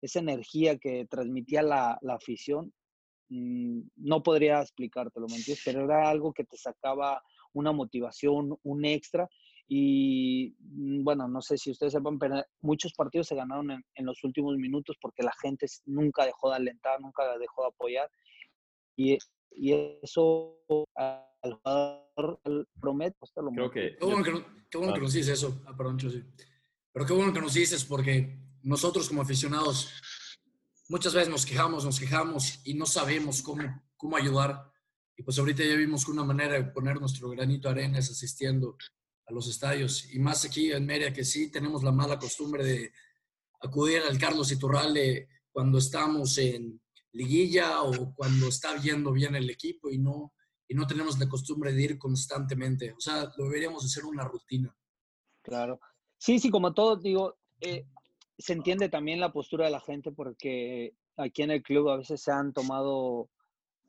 esa 0.00 0.18
energía 0.18 0.78
que 0.78 1.06
transmitía 1.06 1.62
la, 1.62 1.98
la 2.00 2.14
afición, 2.14 2.72
mm, 3.28 3.80
no 3.96 4.22
podría 4.22 4.60
explicártelo, 4.60 5.26
¿me 5.28 5.36
entiendes? 5.36 5.62
Pero 5.64 5.84
era 5.84 6.08
algo 6.08 6.32
que 6.32 6.44
te 6.44 6.56
sacaba 6.56 7.22
una 7.52 7.72
motivación, 7.72 8.58
un 8.62 8.84
extra, 8.84 9.28
y 9.66 10.54
mm, 10.58 11.04
bueno, 11.04 11.28
no 11.28 11.40
sé 11.40 11.56
si 11.56 11.70
ustedes 11.70 11.92
sepan, 11.92 12.18
pero 12.18 12.42
muchos 12.60 12.92
partidos 12.92 13.28
se 13.28 13.34
ganaron 13.34 13.70
en, 13.70 14.06
los 14.06 14.22
últimos 14.24 14.56
minutos 14.56 14.96
porque 15.00 15.22
la 15.22 15.32
gente 15.40 15.66
nunca 15.86 16.24
dejó 16.24 16.50
de 16.50 16.56
alentar, 16.56 17.00
nunca 17.00 17.38
dejó 17.38 17.62
de 17.62 17.68
apoyar. 17.68 18.10
y, 18.96 19.18
y 19.56 19.72
eso 20.02 20.58
al 20.94 21.54
jugador 21.62 22.40
promete, 22.80 23.16
pues, 23.18 23.32
lo 23.36 23.50
Creo 23.50 23.70
que, 23.70 23.96
Qué 23.96 24.04
bueno 24.04 24.24
que, 24.24 24.32
no- 24.32 24.44
qué 24.70 24.78
bueno 24.78 24.94
que 24.94 25.00
nos 25.00 25.12
dices 25.12 25.38
eso. 25.38 25.62
Ah, 25.66 25.76
perdón. 25.76 25.98
Pero 26.92 27.06
qué 27.06 27.12
bueno 27.12 27.32
que 27.32 27.40
nos 27.40 27.54
dices 27.54 27.84
porque 27.84 28.38
nosotros 28.62 29.08
como 29.08 29.22
aficionados 29.22 29.90
muchas 30.88 31.14
veces 31.14 31.28
nos 31.28 31.46
quejamos, 31.46 31.84
nos 31.84 31.98
quejamos 31.98 32.60
y 32.64 32.74
no 32.74 32.86
sabemos 32.86 33.42
cómo, 33.42 33.82
cómo 33.96 34.16
ayudar. 34.16 34.70
Y 35.16 35.22
pues 35.22 35.38
ahorita 35.38 35.62
ya 35.64 35.76
vimos 35.76 36.04
que 36.04 36.10
una 36.10 36.24
manera 36.24 36.54
de 36.54 36.64
poner 36.64 37.00
nuestro 37.00 37.28
granito 37.30 37.68
de 37.68 37.74
arena 37.74 37.98
es 37.98 38.10
asistiendo 38.10 38.76
a 39.26 39.32
los 39.32 39.48
estadios. 39.48 40.12
Y 40.12 40.18
más 40.18 40.44
aquí 40.44 40.72
en 40.72 40.86
Mérida 40.86 41.12
que 41.12 41.24
sí 41.24 41.50
tenemos 41.50 41.82
la 41.82 41.92
mala 41.92 42.18
costumbre 42.18 42.64
de 42.64 42.92
acudir 43.60 44.02
al 44.02 44.18
Carlos 44.18 44.52
Iturralde 44.52 45.28
cuando 45.50 45.78
estamos 45.78 46.36
en 46.38 46.80
liguilla 47.12 47.82
o 47.82 48.14
cuando 48.14 48.48
está 48.48 48.76
yendo 48.80 49.12
bien 49.12 49.34
el 49.34 49.48
equipo 49.48 49.90
y 49.90 49.98
no, 49.98 50.34
y 50.68 50.74
no 50.74 50.86
tenemos 50.86 51.18
la 51.18 51.28
costumbre 51.28 51.72
de 51.72 51.82
ir 51.82 51.98
constantemente. 51.98 52.92
O 52.92 53.00
sea, 53.00 53.32
lo 53.36 53.44
deberíamos 53.44 53.84
hacer 53.84 54.04
una 54.04 54.24
rutina. 54.24 54.76
Claro. 55.42 55.80
Sí, 56.18 56.38
sí, 56.38 56.50
como 56.50 56.74
todo, 56.74 56.96
digo, 56.96 57.36
eh, 57.60 57.86
se 58.38 58.52
entiende 58.52 58.88
también 58.88 59.20
la 59.20 59.32
postura 59.32 59.66
de 59.66 59.70
la 59.70 59.80
gente 59.80 60.10
porque 60.10 60.94
aquí 61.16 61.42
en 61.42 61.50
el 61.50 61.62
club 61.62 61.88
a 61.88 61.96
veces 61.96 62.20
se 62.22 62.32
han 62.32 62.52
tomado 62.52 63.30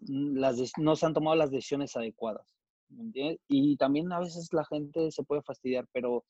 mm, 0.01 0.37
las 0.37 0.77
no 0.77 0.95
se 0.95 1.05
han 1.05 1.13
tomado 1.13 1.35
las 1.35 1.51
decisiones 1.51 1.95
adecuadas. 1.95 2.54
Y 3.47 3.77
también 3.77 4.11
a 4.11 4.19
veces 4.19 4.49
la 4.51 4.65
gente 4.65 5.11
se 5.11 5.23
puede 5.23 5.41
fastidiar, 5.41 5.87
pero 5.91 6.23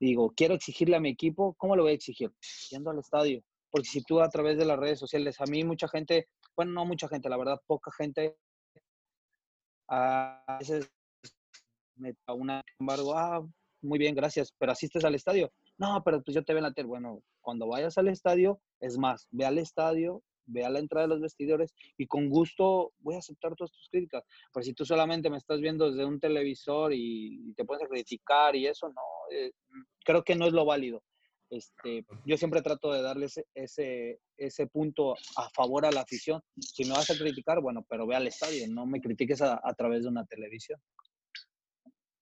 digo, 0.00 0.32
quiero 0.36 0.54
exigirle 0.54 0.96
a 0.96 1.00
mi 1.00 1.10
equipo, 1.10 1.54
¿cómo 1.58 1.76
lo 1.76 1.82
voy 1.82 1.92
a 1.92 1.94
exigir? 1.94 2.32
Yendo 2.70 2.90
al 2.90 2.98
estadio. 2.98 3.42
Porque 3.70 3.88
si 3.88 4.02
tú 4.02 4.20
a 4.20 4.28
través 4.28 4.58
de 4.58 4.64
las 4.64 4.78
redes 4.78 4.98
sociales, 4.98 5.40
a 5.40 5.46
mí 5.46 5.64
mucha 5.64 5.88
gente, 5.88 6.28
bueno, 6.56 6.72
no 6.72 6.84
mucha 6.84 7.08
gente, 7.08 7.28
la 7.28 7.36
verdad, 7.36 7.60
poca 7.66 7.90
gente, 7.96 8.36
a 9.88 10.56
veces 10.58 10.90
me 11.96 12.14
una 12.28 12.62
embargo, 12.78 13.16
ah, 13.16 13.46
muy 13.82 13.98
bien, 13.98 14.14
gracias, 14.14 14.52
pero 14.58 14.72
asistes 14.72 15.04
al 15.04 15.14
estadio. 15.14 15.52
No, 15.78 16.02
pero 16.04 16.22
pues 16.22 16.34
yo 16.34 16.44
te 16.44 16.52
veo 16.52 16.58
en 16.58 16.64
la 16.64 16.72
tele. 16.72 16.88
Bueno, 16.88 17.22
cuando 17.40 17.68
vayas 17.68 17.96
al 17.98 18.08
estadio, 18.08 18.60
es 18.80 18.98
más, 18.98 19.28
ve 19.30 19.44
al 19.44 19.58
estadio, 19.58 20.22
ve 20.46 20.64
a 20.64 20.70
la 20.70 20.78
entrada 20.78 21.06
de 21.06 21.14
los 21.14 21.20
vestidores 21.20 21.74
y 21.96 22.06
con 22.06 22.28
gusto 22.28 22.92
voy 23.00 23.14
a 23.14 23.18
aceptar 23.18 23.54
todas 23.54 23.72
tus 23.72 23.88
críticas. 23.90 24.24
Pero 24.52 24.64
si 24.64 24.72
tú 24.72 24.84
solamente 24.84 25.30
me 25.30 25.36
estás 25.36 25.60
viendo 25.60 25.90
desde 25.90 26.04
un 26.04 26.20
televisor 26.20 26.92
y, 26.92 27.50
y 27.50 27.54
te 27.54 27.62
a 27.62 27.88
criticar 27.88 28.56
y 28.56 28.66
eso, 28.66 28.88
no, 28.88 29.02
eh, 29.30 29.52
creo 30.04 30.22
que 30.22 30.34
no 30.34 30.46
es 30.46 30.52
lo 30.52 30.64
válido. 30.64 31.02
Este, 31.48 32.04
yo 32.24 32.36
siempre 32.36 32.62
trato 32.62 32.92
de 32.92 33.02
darle 33.02 33.26
ese, 33.26 33.46
ese, 33.54 34.20
ese 34.36 34.66
punto 34.66 35.14
a 35.36 35.48
favor 35.50 35.86
a 35.86 35.92
la 35.92 36.00
afición. 36.00 36.42
Si 36.58 36.84
me 36.84 36.90
vas 36.90 37.10
a 37.10 37.16
criticar, 37.16 37.60
bueno, 37.60 37.86
pero 37.88 38.06
ve 38.06 38.16
al 38.16 38.26
estadio, 38.26 38.66
no 38.68 38.84
me 38.86 39.00
critiques 39.00 39.42
a, 39.42 39.60
a 39.62 39.74
través 39.74 40.02
de 40.02 40.08
una 40.08 40.24
televisión. 40.24 40.80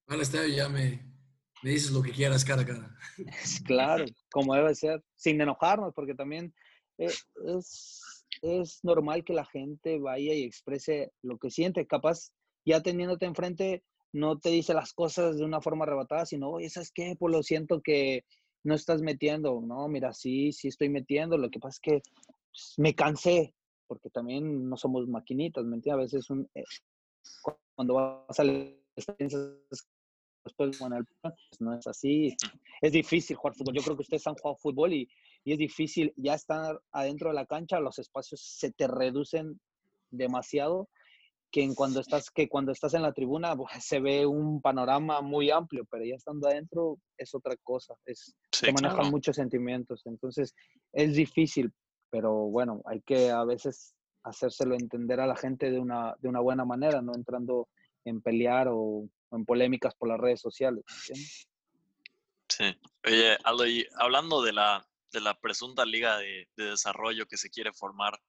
Al 0.08 0.20
estadio 0.20 0.54
ya 0.54 0.68
me, 0.68 1.14
me 1.62 1.70
dices 1.70 1.92
lo 1.92 2.02
que 2.02 2.12
quieras 2.12 2.44
cara 2.44 2.62
a 2.62 2.66
cara. 2.66 2.96
Claro, 3.66 4.04
como 4.30 4.54
debe 4.54 4.74
ser, 4.74 5.02
sin 5.14 5.40
enojarnos, 5.40 5.94
porque 5.94 6.14
también 6.14 6.54
eh, 6.98 7.12
es, 7.56 8.13
es 8.44 8.80
normal 8.82 9.24
que 9.24 9.32
la 9.32 9.44
gente 9.44 9.98
vaya 9.98 10.34
y 10.34 10.44
exprese 10.44 11.12
lo 11.22 11.38
que 11.38 11.50
siente. 11.50 11.86
Capaz, 11.86 12.30
ya 12.64 12.82
teniéndote 12.82 13.26
enfrente, 13.26 13.82
no 14.12 14.38
te 14.38 14.50
dice 14.50 14.74
las 14.74 14.92
cosas 14.92 15.38
de 15.38 15.44
una 15.44 15.60
forma 15.60 15.84
arrebatada, 15.84 16.26
sino, 16.26 16.50
oye, 16.50 16.70
¿sabes 16.70 16.92
qué? 16.94 17.16
Pues 17.18 17.32
lo 17.34 17.42
siento 17.42 17.80
que 17.82 18.24
no 18.62 18.74
estás 18.74 19.02
metiendo. 19.02 19.60
No, 19.60 19.88
mira, 19.88 20.12
sí, 20.12 20.52
sí 20.52 20.68
estoy 20.68 20.88
metiendo. 20.88 21.38
Lo 21.38 21.50
que 21.50 21.58
pasa 21.58 21.76
es 21.76 21.80
que 21.80 22.02
pues, 22.50 22.74
me 22.76 22.94
cansé, 22.94 23.54
porque 23.86 24.10
también 24.10 24.68
no 24.68 24.76
somos 24.76 25.08
maquinitas, 25.08 25.64
¿me? 25.64 25.80
A 25.90 25.96
veces 25.96 26.30
un, 26.30 26.48
eh, 26.54 26.64
cuando 27.74 27.94
vas 27.94 28.38
estadio, 28.38 28.76
piensas 29.16 29.52
después, 30.44 30.78
bueno, 30.78 30.96
pues, 31.22 31.34
no 31.60 31.76
es 31.76 31.86
así. 31.86 32.36
Es 32.80 32.92
difícil 32.92 33.36
jugar 33.36 33.54
fútbol. 33.54 33.74
Yo 33.74 33.82
creo 33.82 33.96
que 33.96 34.02
ustedes 34.02 34.26
han 34.26 34.34
jugado 34.34 34.56
fútbol 34.56 34.92
y, 34.92 35.08
y 35.44 35.52
es 35.52 35.58
difícil 35.58 36.12
ya 36.16 36.34
estar 36.34 36.80
adentro 36.90 37.28
de 37.28 37.34
la 37.34 37.46
cancha, 37.46 37.78
los 37.78 37.98
espacios 37.98 38.40
se 38.40 38.72
te 38.72 38.86
reducen 38.88 39.60
demasiado 40.10 40.88
que 41.50 41.62
en 41.62 41.74
cuando 41.74 42.00
estás 42.00 42.30
que 42.30 42.48
cuando 42.48 42.72
estás 42.72 42.94
en 42.94 43.02
la 43.02 43.12
tribuna 43.12 43.54
pues, 43.56 43.84
se 43.84 44.00
ve 44.00 44.26
un 44.26 44.60
panorama 44.60 45.20
muy 45.20 45.50
amplio, 45.50 45.84
pero 45.90 46.04
ya 46.04 46.16
estando 46.16 46.48
adentro 46.48 46.98
es 47.16 47.34
otra 47.34 47.56
cosa, 47.62 47.94
es 48.06 48.34
Sí, 48.50 48.66
se 48.66 48.72
manejan 48.72 48.96
claro. 48.96 49.10
muchos 49.10 49.36
sentimientos, 49.36 50.02
entonces 50.06 50.54
es 50.92 51.14
difícil, 51.14 51.72
pero 52.08 52.32
bueno, 52.32 52.82
hay 52.86 53.02
que 53.02 53.30
a 53.30 53.44
veces 53.44 53.94
hacérselo 54.22 54.74
entender 54.74 55.20
a 55.20 55.26
la 55.26 55.36
gente 55.36 55.70
de 55.70 55.78
una 55.78 56.14
de 56.20 56.28
una 56.28 56.40
buena 56.40 56.64
manera, 56.64 57.02
no 57.02 57.12
entrando 57.14 57.68
en 58.04 58.22
pelear 58.22 58.68
o, 58.68 58.76
o 58.78 59.36
en 59.36 59.44
polémicas 59.44 59.94
por 59.96 60.08
las 60.08 60.18
redes 60.18 60.40
sociales. 60.40 60.84
¿entiendes? 60.88 61.48
Sí. 62.48 62.64
Oye, 63.06 63.36
Aldo, 63.42 63.66
y 63.66 63.86
hablando 63.96 64.40
de 64.42 64.52
la, 64.52 64.86
de 65.14 65.20
la 65.20 65.38
presunta 65.40 65.86
liga 65.86 66.18
de, 66.18 66.48
de 66.56 66.70
desarrollo 66.70 67.26
que 67.26 67.38
se 67.38 67.48
quiere 67.48 67.72
formar, 67.72 68.20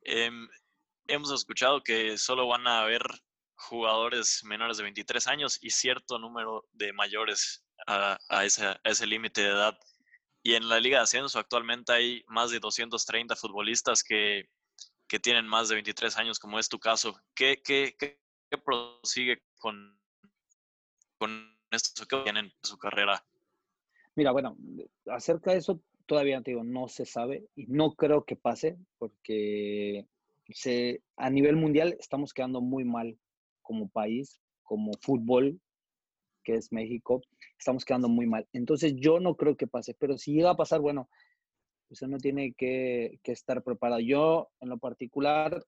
em, 0.00 0.48
hemos 1.06 1.30
escuchado 1.30 1.82
que 1.82 2.18
solo 2.18 2.48
van 2.48 2.66
a 2.66 2.80
haber 2.80 3.02
jugadores 3.54 4.42
menores 4.44 4.78
de 4.78 4.84
23 4.84 5.26
años 5.28 5.58
y 5.62 5.70
cierto 5.70 6.18
número 6.18 6.64
de 6.72 6.92
mayores 6.92 7.64
a, 7.86 8.18
a 8.28 8.44
ese, 8.44 8.78
ese 8.84 9.06
límite 9.06 9.42
de 9.42 9.48
edad. 9.48 9.78
Y 10.42 10.54
en 10.54 10.68
la 10.68 10.80
Liga 10.80 10.98
de 10.98 11.04
Ascenso 11.04 11.38
actualmente 11.38 11.92
hay 11.92 12.24
más 12.28 12.50
de 12.50 12.58
230 12.58 13.36
futbolistas 13.36 14.02
que, 14.02 14.48
que 15.08 15.20
tienen 15.20 15.46
más 15.46 15.68
de 15.68 15.74
23 15.74 16.16
años, 16.18 16.38
como 16.38 16.58
es 16.58 16.68
tu 16.68 16.78
caso. 16.78 17.20
¿Qué, 17.34 17.62
qué, 17.62 17.96
qué, 17.98 18.20
qué 18.50 18.58
prosigue 18.58 19.42
con, 19.58 20.00
con 21.18 21.58
esto 21.70 22.06
que 22.06 22.22
tienen 22.22 22.46
en 22.46 22.52
su 22.62 22.78
carrera? 22.78 23.24
Mira, 24.16 24.32
bueno, 24.32 24.56
acerca 25.08 25.52
de 25.52 25.58
eso 25.58 25.80
todavía 26.06 26.40
te 26.40 26.52
digo, 26.52 26.64
no 26.64 26.88
se 26.88 27.04
sabe 27.04 27.44
y 27.54 27.66
no 27.66 27.94
creo 27.94 28.24
que 28.24 28.34
pase 28.34 28.78
porque 28.98 30.06
se, 30.48 31.02
a 31.16 31.28
nivel 31.28 31.56
mundial 31.56 31.96
estamos 32.00 32.32
quedando 32.32 32.62
muy 32.62 32.84
mal 32.84 33.18
como 33.60 33.88
país, 33.88 34.40
como 34.62 34.92
fútbol, 35.02 35.60
que 36.44 36.54
es 36.54 36.72
México, 36.72 37.20
estamos 37.58 37.84
quedando 37.84 38.08
muy 38.08 38.26
mal. 38.26 38.48
Entonces 38.54 38.94
yo 38.96 39.20
no 39.20 39.34
creo 39.34 39.56
que 39.56 39.66
pase, 39.66 39.94
pero 39.98 40.16
si 40.16 40.32
llega 40.32 40.50
a 40.50 40.56
pasar, 40.56 40.80
bueno, 40.80 41.10
pues 41.88 42.00
uno 42.00 42.16
tiene 42.16 42.54
que, 42.54 43.20
que 43.22 43.32
estar 43.32 43.62
preparado. 43.62 44.00
Yo, 44.00 44.48
en 44.60 44.70
lo 44.70 44.78
particular, 44.78 45.62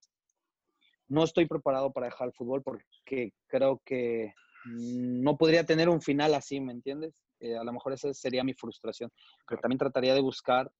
no 1.09 1.25
estoy 1.25 1.47
preparado 1.47 1.93
para 1.93 2.07
dejar 2.07 2.29
el 2.29 2.35
fútbol 2.35 2.63
porque 2.63 3.35
creo 3.47 3.83
que 3.85 4.33
no 4.65 5.37
podría 5.37 5.65
tener 5.65 5.89
un 5.89 6.01
final 6.01 6.35
así, 6.35 6.61
¿me 6.61 6.73
entiendes? 6.73 7.28
Eh, 7.41 7.57
a 7.57 7.65
lo 7.65 7.73
mejor 7.73 7.93
esa 7.93 8.13
sería 8.15 8.45
mi 8.45 8.55
frustración. 8.55 9.11
Pero 9.47 9.61
también 9.61 9.79
trataría 9.79 10.15
de 10.15 10.21
buscar 10.21 10.71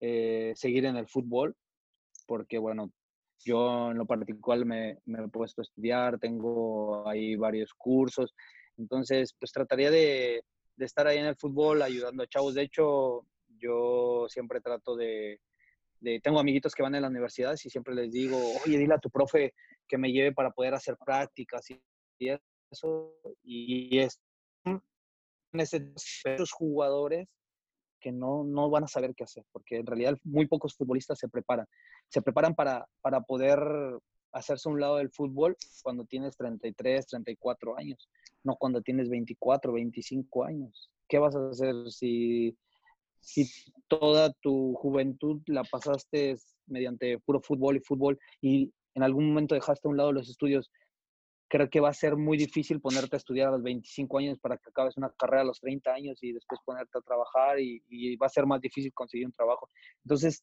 eh, 0.00 0.52
seguir 0.56 0.84
en 0.86 0.96
el 0.96 1.06
fútbol, 1.08 1.54
porque 2.26 2.58
bueno, 2.58 2.90
yo 3.44 3.90
en 3.90 3.98
lo 3.98 4.06
particular 4.06 4.64
me, 4.64 4.98
me 5.06 5.24
he 5.24 5.28
puesto 5.28 5.60
a 5.60 5.64
estudiar, 5.64 6.18
tengo 6.18 7.08
ahí 7.08 7.36
varios 7.36 7.72
cursos, 7.74 8.34
entonces 8.76 9.34
pues 9.38 9.52
trataría 9.52 9.90
de, 9.90 10.44
de 10.76 10.84
estar 10.84 11.06
ahí 11.06 11.18
en 11.18 11.26
el 11.26 11.36
fútbol 11.36 11.82
ayudando 11.82 12.22
a 12.22 12.26
chavos. 12.26 12.54
De 12.54 12.62
hecho, 12.62 13.26
yo 13.58 14.26
siempre 14.28 14.60
trato 14.60 14.96
de, 14.96 15.40
de, 16.00 16.20
tengo 16.20 16.40
amiguitos 16.40 16.74
que 16.74 16.82
van 16.82 16.94
en 16.94 17.02
la 17.02 17.08
universidad 17.08 17.54
y 17.54 17.70
siempre 17.70 17.94
les 17.94 18.10
digo, 18.10 18.38
oye, 18.64 18.78
dile 18.78 18.94
a 18.94 18.98
tu 18.98 19.10
profe 19.10 19.54
que 19.86 19.98
me 19.98 20.12
lleve 20.12 20.32
para 20.32 20.50
poder 20.50 20.74
hacer 20.74 20.96
prácticas 20.96 21.68
y 21.70 21.80
eso. 22.70 23.14
Y, 23.42 23.98
es 23.98 24.20
esos 25.52 26.52
jugadores 26.52 27.28
que 28.00 28.12
no, 28.12 28.44
no 28.44 28.70
van 28.70 28.84
a 28.84 28.88
saber 28.88 29.14
qué 29.14 29.24
hacer, 29.24 29.44
porque 29.52 29.76
en 29.76 29.86
realidad 29.86 30.16
muy 30.24 30.46
pocos 30.46 30.74
futbolistas 30.74 31.18
se 31.18 31.28
preparan. 31.28 31.66
Se 32.08 32.22
preparan 32.22 32.54
para, 32.54 32.86
para 33.02 33.20
poder 33.20 33.60
hacerse 34.32 34.68
un 34.68 34.80
lado 34.80 34.96
del 34.96 35.10
fútbol 35.10 35.56
cuando 35.82 36.04
tienes 36.04 36.36
33, 36.36 37.06
34 37.06 37.76
años, 37.78 38.08
no 38.42 38.56
cuando 38.56 38.80
tienes 38.80 39.08
24, 39.08 39.72
25 39.72 40.44
años. 40.44 40.90
¿Qué 41.08 41.18
vas 41.18 41.36
a 41.36 41.50
hacer 41.50 41.74
si, 41.90 42.56
si 43.20 43.48
toda 43.88 44.32
tu 44.40 44.74
juventud 44.74 45.42
la 45.46 45.64
pasaste 45.64 46.36
mediante 46.66 47.18
puro 47.18 47.40
fútbol 47.40 47.76
y 47.76 47.80
fútbol 47.80 48.18
y 48.40 48.72
en 48.94 49.02
algún 49.02 49.28
momento 49.28 49.54
dejaste 49.54 49.88
a 49.88 49.90
un 49.90 49.96
lado 49.96 50.12
los 50.12 50.28
estudios? 50.28 50.70
Creo 51.50 51.68
que 51.68 51.80
va 51.80 51.88
a 51.88 51.94
ser 51.94 52.16
muy 52.16 52.38
difícil 52.38 52.80
ponerte 52.80 53.16
a 53.16 53.18
estudiar 53.18 53.48
a 53.48 53.50
los 53.50 53.62
25 53.62 54.18
años 54.18 54.38
para 54.38 54.56
que 54.56 54.70
acabes 54.70 54.96
una 54.96 55.10
carrera 55.10 55.42
a 55.42 55.46
los 55.46 55.60
30 55.60 55.92
años 55.92 56.22
y 56.22 56.32
después 56.32 56.60
ponerte 56.64 56.96
a 56.96 57.02
trabajar 57.02 57.58
y, 57.58 58.16
va 58.16 58.26
a 58.26 58.30
ser 58.30 58.46
más 58.46 58.60
difícil 58.60 58.92
conseguir 58.94 59.26
un 59.26 59.32
trabajo. 59.32 59.68
Entonces, 60.04 60.42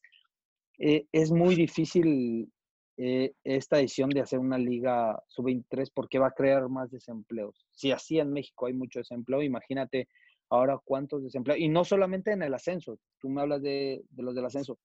eh, 0.78 1.06
es 1.10 1.30
muy 1.30 1.54
difícil 1.54 2.52
eh, 2.98 3.32
esta 3.42 3.78
decisión 3.78 4.10
de 4.10 4.20
hacer 4.20 4.38
una 4.38 4.58
liga 4.58 5.18
sub-23 5.28 5.90
porque 5.94 6.18
va 6.18 6.28
a 6.28 6.32
crear 6.32 6.68
más 6.68 6.90
desempleos. 6.90 7.66
Si 7.72 7.90
así 7.90 8.18
en 8.18 8.30
México 8.30 8.66
hay 8.66 8.74
mucho 8.74 8.98
desempleo, 8.98 9.42
imagínate 9.42 10.08
ahora 10.50 10.78
cuántos 10.84 11.24
desempleos. 11.24 11.58
Y 11.58 11.70
no 11.70 11.84
solamente 11.86 12.32
en 12.32 12.42
el 12.42 12.52
ascenso, 12.52 12.98
tú 13.18 13.30
me 13.30 13.40
hablas 13.40 13.62
de, 13.62 14.04
de 14.10 14.22
los 14.22 14.34
del 14.34 14.44
ascenso. 14.44 14.78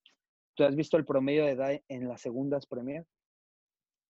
¿Tú 0.56 0.64
has 0.64 0.76
visto 0.76 0.96
el 0.96 1.04
promedio 1.06 1.44
de 1.46 1.52
edad 1.52 1.82
en 1.90 2.08
las 2.08 2.22
segundas 2.22 2.66
Premier? 2.66 3.06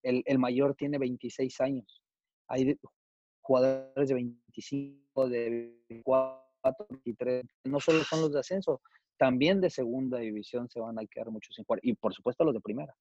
el, 0.03 0.21
el 0.25 0.37
mayor 0.37 0.75
tiene 0.75 0.97
26 0.97 1.59
años. 1.61 2.02
Hay 2.47 2.77
jugadores 3.41 4.09
de 4.09 4.15
25, 4.15 5.29
de 5.29 6.01
4, 6.03 6.87
23. 6.89 7.45
No 7.65 7.79
solo 7.79 8.03
son 8.03 8.21
los 8.21 8.33
de 8.33 8.39
ascenso, 8.39 8.81
también 9.17 9.61
de 9.61 9.69
segunda 9.69 10.19
división 10.19 10.69
se 10.69 10.79
van 10.79 10.99
a 10.99 11.05
quedar 11.05 11.29
muchos 11.29 11.55
sin 11.55 11.65
jugar. 11.65 11.79
Y 11.83 11.93
por 11.93 12.13
supuesto 12.13 12.43
los 12.43 12.53
de 12.53 12.61
primera. 12.61 12.95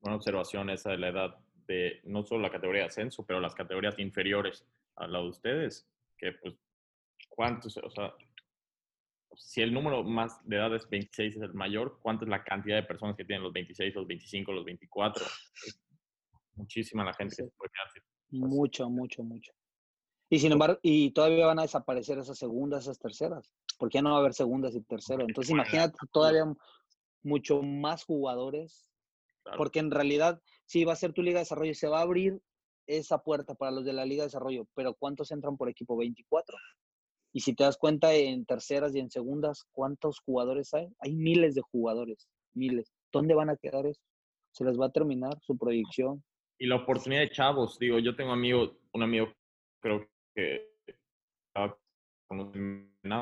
Buena 0.00 0.16
observación 0.16 0.70
esa 0.70 0.90
de 0.90 0.98
la 0.98 1.08
edad 1.08 1.36
de 1.66 2.00
no 2.04 2.24
solo 2.24 2.42
la 2.42 2.50
categoría 2.50 2.82
de 2.82 2.88
ascenso, 2.88 3.24
pero 3.26 3.40
las 3.40 3.54
categorías 3.54 3.98
inferiores 3.98 4.64
a 4.96 5.06
la 5.06 5.18
de 5.20 5.28
ustedes, 5.28 5.86
que 6.16 6.32
pues, 6.32 6.54
¿cuántos? 7.28 7.76
O 7.76 7.90
sea, 7.90 8.14
si 9.36 9.60
el 9.60 9.72
número 9.72 10.02
más 10.02 10.40
de 10.48 10.56
edad 10.56 10.74
es 10.74 10.88
26 10.88 11.36
es 11.36 11.42
el 11.42 11.54
mayor, 11.54 11.98
¿cuánta 12.00 12.24
es 12.24 12.30
la 12.30 12.42
cantidad 12.42 12.76
de 12.76 12.82
personas 12.82 13.16
que 13.16 13.24
tienen 13.24 13.42
los 13.42 13.52
26, 13.52 13.94
los 13.94 14.06
25, 14.06 14.52
los 14.52 14.64
24? 14.64 15.24
muchísima 16.58 17.04
la 17.04 17.14
gente 17.14 17.36
que 17.36 17.44
se 17.44 17.50
puede 17.56 17.70
quedar. 17.70 18.07
Mucho, 18.30 18.88
mucho, 18.90 19.22
mucho. 19.22 19.52
Y 20.30 20.38
sin 20.38 20.52
embargo, 20.52 20.78
y 20.82 21.10
todavía 21.12 21.46
van 21.46 21.58
a 21.58 21.62
desaparecer 21.62 22.18
esas 22.18 22.38
segundas, 22.38 22.84
esas 22.84 22.98
terceras, 22.98 23.54
porque 23.78 23.98
ya 23.98 24.02
no 24.02 24.10
va 24.10 24.16
a 24.16 24.20
haber 24.20 24.34
segundas 24.34 24.74
y 24.74 24.82
terceras. 24.82 25.26
Entonces, 25.26 25.50
imagínate 25.50 25.96
todavía 26.12 26.44
mucho 27.22 27.62
más 27.62 28.04
jugadores, 28.04 28.90
porque 29.56 29.78
en 29.78 29.90
realidad, 29.90 30.40
si 30.66 30.84
va 30.84 30.92
a 30.92 30.96
ser 30.96 31.14
tu 31.14 31.22
liga 31.22 31.38
de 31.38 31.44
desarrollo, 31.44 31.74
se 31.74 31.88
va 31.88 32.00
a 32.00 32.02
abrir 32.02 32.42
esa 32.86 33.18
puerta 33.22 33.54
para 33.54 33.70
los 33.70 33.84
de 33.84 33.92
la 33.92 34.04
liga 34.04 34.22
de 34.22 34.28
desarrollo, 34.28 34.66
pero 34.74 34.94
¿cuántos 34.94 35.30
entran 35.30 35.56
por 35.56 35.68
equipo? 35.68 35.96
24. 35.96 36.56
Y 37.32 37.40
si 37.40 37.54
te 37.54 37.64
das 37.64 37.76
cuenta 37.76 38.14
en 38.14 38.44
terceras 38.46 38.94
y 38.94 39.00
en 39.00 39.10
segundas, 39.10 39.64
¿cuántos 39.72 40.20
jugadores 40.20 40.72
hay? 40.74 40.88
Hay 40.98 41.14
miles 41.14 41.54
de 41.54 41.62
jugadores, 41.62 42.28
miles. 42.54 42.92
¿Dónde 43.12 43.34
van 43.34 43.50
a 43.50 43.56
quedar 43.56 43.86
eso? 43.86 44.00
Se 44.52 44.64
les 44.64 44.78
va 44.78 44.86
a 44.86 44.92
terminar 44.92 45.38
su 45.42 45.56
proyección. 45.56 46.24
Y 46.58 46.66
la 46.66 46.76
oportunidad 46.76 47.20
de 47.20 47.30
chavos, 47.30 47.78
digo, 47.78 47.98
yo 47.98 48.16
tengo 48.16 48.32
amigo, 48.32 48.78
un 48.92 49.02
amigo, 49.02 49.32
creo 49.80 50.08
que 50.34 50.68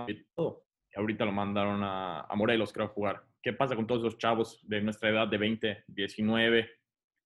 y 0.08 0.24
todo. 0.34 0.64
Y 0.92 0.98
ahorita 0.98 1.24
lo 1.24 1.32
mandaron 1.32 1.82
a, 1.82 2.22
a, 2.22 2.34
Morelos, 2.34 2.72
creo, 2.72 2.86
a 2.86 2.90
jugar. 2.90 3.22
¿Qué 3.42 3.52
pasa 3.52 3.76
con 3.76 3.86
todos 3.86 4.02
los 4.02 4.18
chavos 4.18 4.60
de 4.62 4.80
nuestra 4.80 5.10
edad, 5.10 5.28
de 5.28 5.38
20, 5.38 5.84
19? 5.86 6.70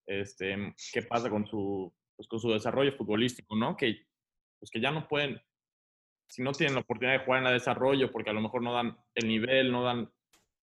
Este, 0.05 0.75
¿Qué 0.93 1.01
pasa 1.03 1.29
con 1.29 1.47
su, 1.47 1.93
pues, 2.15 2.27
con 2.27 2.39
su 2.39 2.51
desarrollo 2.51 2.93
futbolístico, 2.93 3.55
no? 3.55 3.75
Que, 3.75 4.05
pues, 4.59 4.69
que 4.69 4.81
ya 4.81 4.91
no 4.91 5.07
pueden, 5.07 5.41
si 6.27 6.43
no 6.43 6.51
tienen 6.51 6.75
la 6.75 6.81
oportunidad 6.81 7.19
de 7.19 7.25
jugar 7.25 7.39
en 7.39 7.45
la 7.45 7.51
desarrollo, 7.51 8.11
porque 8.11 8.29
a 8.29 8.33
lo 8.33 8.41
mejor 8.41 8.61
no 8.61 8.73
dan 8.73 8.97
el 9.15 9.27
nivel, 9.27 9.71
no 9.71 9.83
dan, 9.83 10.11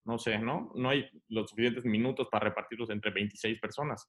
no 0.05 0.19
sé, 0.19 0.39
¿no? 0.39 0.73
No 0.75 0.91
hay 0.91 1.09
los 1.29 1.51
suficientes 1.51 1.85
minutos 1.85 2.29
para 2.31 2.49
repartirlos 2.49 2.91
entre 2.91 3.11
26 3.11 3.61
personas. 3.61 4.09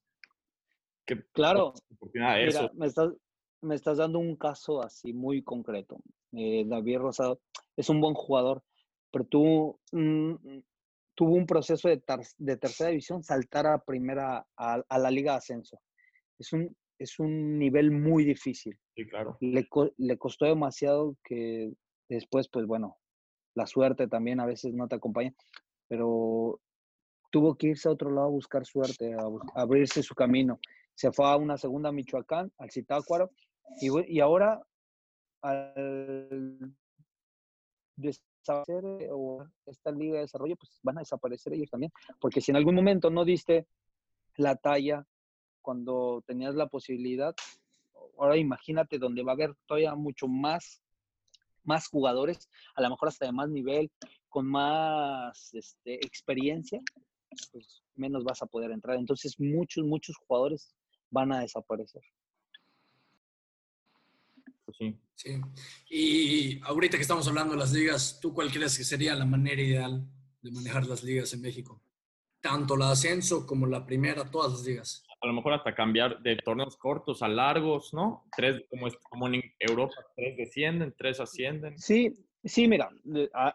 ¿Qué, 1.05 1.23
claro. 1.33 1.73
Mira, 2.13 2.39
eso? 2.41 2.69
Me 2.73 2.87
estás, 2.87 3.09
me 3.61 3.75
estás 3.75 3.97
dando 3.97 4.19
un 4.19 4.35
caso 4.35 4.81
así 4.81 5.13
muy 5.13 5.43
concreto. 5.43 5.99
Eh, 6.31 6.63
David 6.65 6.99
Rosado 6.99 7.41
es 7.75 7.89
un 7.89 8.01
buen 8.01 8.13
jugador, 8.13 8.63
pero 9.11 9.25
tú, 9.25 9.79
mm, 9.91 10.35
tuvo 11.15 11.33
un 11.33 11.45
proceso 11.45 11.89
de, 11.89 12.01
de, 12.37 12.57
tercera 12.57 12.89
división 12.91 13.23
saltar 13.23 13.67
a 13.67 13.83
primera, 13.83 14.45
a, 14.55 14.83
a, 14.87 14.99
la 14.99 15.11
Liga 15.11 15.33
de 15.33 15.37
Ascenso. 15.39 15.81
Es 16.37 16.53
un, 16.53 16.75
es 16.97 17.19
un 17.19 17.57
nivel 17.57 17.91
muy 17.91 18.23
difícil. 18.23 18.77
Sí, 18.95 19.05
claro. 19.05 19.37
Le, 19.41 19.67
le 19.97 20.17
costó 20.17 20.45
demasiado 20.45 21.17
que 21.23 21.73
después, 22.07 22.47
pues 22.49 22.65
bueno, 22.65 22.97
la 23.55 23.65
suerte 23.65 24.07
también 24.07 24.39
a 24.39 24.45
veces 24.45 24.73
no 24.73 24.87
te 24.87 24.95
acompaña, 24.95 25.33
pero 25.87 26.61
tuvo 27.31 27.55
que 27.55 27.67
irse 27.67 27.89
a 27.89 27.91
otro 27.91 28.11
lado 28.11 28.27
a 28.27 28.31
buscar 28.31 28.65
suerte, 28.65 29.13
a, 29.13 29.23
a 29.23 29.61
abrirse 29.61 30.01
su 30.03 30.15
camino. 30.15 30.59
Se 30.99 31.13
fue 31.13 31.25
a 31.31 31.37
una 31.37 31.57
segunda 31.57 31.93
Michoacán, 31.93 32.51
al 32.57 32.71
Zitácuaro, 32.71 33.31
y, 33.79 34.17
y 34.17 34.19
ahora, 34.19 34.61
al 35.41 36.75
desaparecer 37.95 38.83
eh, 39.03 39.07
o 39.09 39.47
esta 39.65 39.91
liga 39.91 40.15
de 40.15 40.23
desarrollo, 40.23 40.57
pues 40.57 40.77
van 40.83 40.97
a 40.97 40.99
desaparecer 40.99 41.53
ellos 41.53 41.69
también. 41.69 41.93
Porque 42.19 42.41
si 42.41 42.51
en 42.51 42.57
algún 42.57 42.75
momento 42.75 43.09
no 43.09 43.23
diste 43.23 43.65
la 44.35 44.57
talla 44.57 45.07
cuando 45.61 46.21
tenías 46.27 46.55
la 46.55 46.67
posibilidad, 46.67 47.33
ahora 48.17 48.35
imagínate 48.35 48.99
donde 48.99 49.23
va 49.23 49.31
a 49.31 49.35
haber 49.35 49.55
todavía 49.67 49.95
mucho 49.95 50.27
más, 50.27 50.81
más 51.63 51.87
jugadores, 51.87 52.49
a 52.75 52.81
lo 52.81 52.89
mejor 52.89 53.07
hasta 53.07 53.25
de 53.25 53.31
más 53.31 53.47
nivel, 53.47 53.89
con 54.27 54.45
más 54.47 55.53
este, 55.53 55.93
experiencia, 56.05 56.81
pues 57.53 57.83
menos 57.95 58.25
vas 58.25 58.41
a 58.41 58.47
poder 58.47 58.71
entrar. 58.71 58.97
Entonces 58.97 59.39
muchos, 59.39 59.85
muchos 59.85 60.17
jugadores 60.27 60.75
van 61.11 61.31
a 61.31 61.41
desaparecer. 61.41 62.01
Pues 64.65 64.77
sí. 64.77 64.99
Sí. 65.19 65.37
Y 65.89 66.61
ahorita 66.63 66.95
que 66.95 67.01
estamos 67.01 67.27
hablando 67.27 67.51
de 67.51 67.59
las 67.59 67.73
ligas, 67.73 68.19
¿tú 68.21 68.33
cuál 68.33 68.49
crees 68.49 68.77
que 68.77 68.85
sería 68.85 69.13
la 69.15 69.25
manera 69.25 69.61
ideal 69.61 70.07
de 70.41 70.51
manejar 70.51 70.87
las 70.87 71.03
ligas 71.03 71.33
en 71.33 71.41
México? 71.41 71.81
Tanto 72.39 72.77
la 72.77 72.91
ascenso 72.91 73.45
como 73.45 73.67
la 73.67 73.85
primera, 73.85 74.31
todas 74.31 74.53
las 74.53 74.63
ligas. 74.63 75.03
A 75.19 75.27
lo 75.27 75.33
mejor 75.33 75.51
hasta 75.51 75.75
cambiar 75.75 76.21
de 76.21 76.37
torneos 76.37 76.77
cortos 76.77 77.21
a 77.21 77.27
largos, 77.27 77.93
¿no? 77.93 78.23
Tres, 78.33 78.63
como, 78.69 78.87
como 79.09 79.27
en 79.27 79.41
Europa, 79.59 79.93
tres 80.15 80.37
descienden, 80.37 80.95
tres 80.97 81.19
ascienden. 81.19 81.77
Sí, 81.77 82.13
sí, 82.45 82.69
mira, 82.69 82.89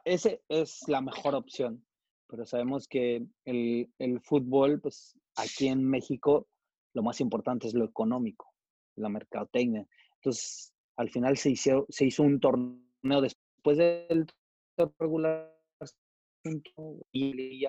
esa 0.04 0.32
es 0.50 0.86
la 0.86 1.00
mejor 1.00 1.34
opción. 1.34 1.82
Pero 2.28 2.44
sabemos 2.44 2.86
que 2.86 3.24
el, 3.46 3.90
el 3.98 4.20
fútbol, 4.20 4.82
pues 4.82 5.18
aquí 5.36 5.68
en 5.68 5.82
México, 5.82 6.46
lo 6.94 7.02
más 7.02 7.20
importante 7.20 7.66
es 7.66 7.74
lo 7.74 7.84
económico, 7.84 8.52
la 8.96 9.08
mercadotecnia. 9.08 9.86
Entonces, 10.16 10.72
al 10.96 11.10
final 11.10 11.36
se 11.36 11.50
hizo, 11.50 11.86
se 11.88 12.06
hizo 12.06 12.22
un 12.22 12.40
torneo 12.40 13.20
después 13.20 13.76
del 13.78 14.26
regular 14.98 15.52
y 17.12 17.66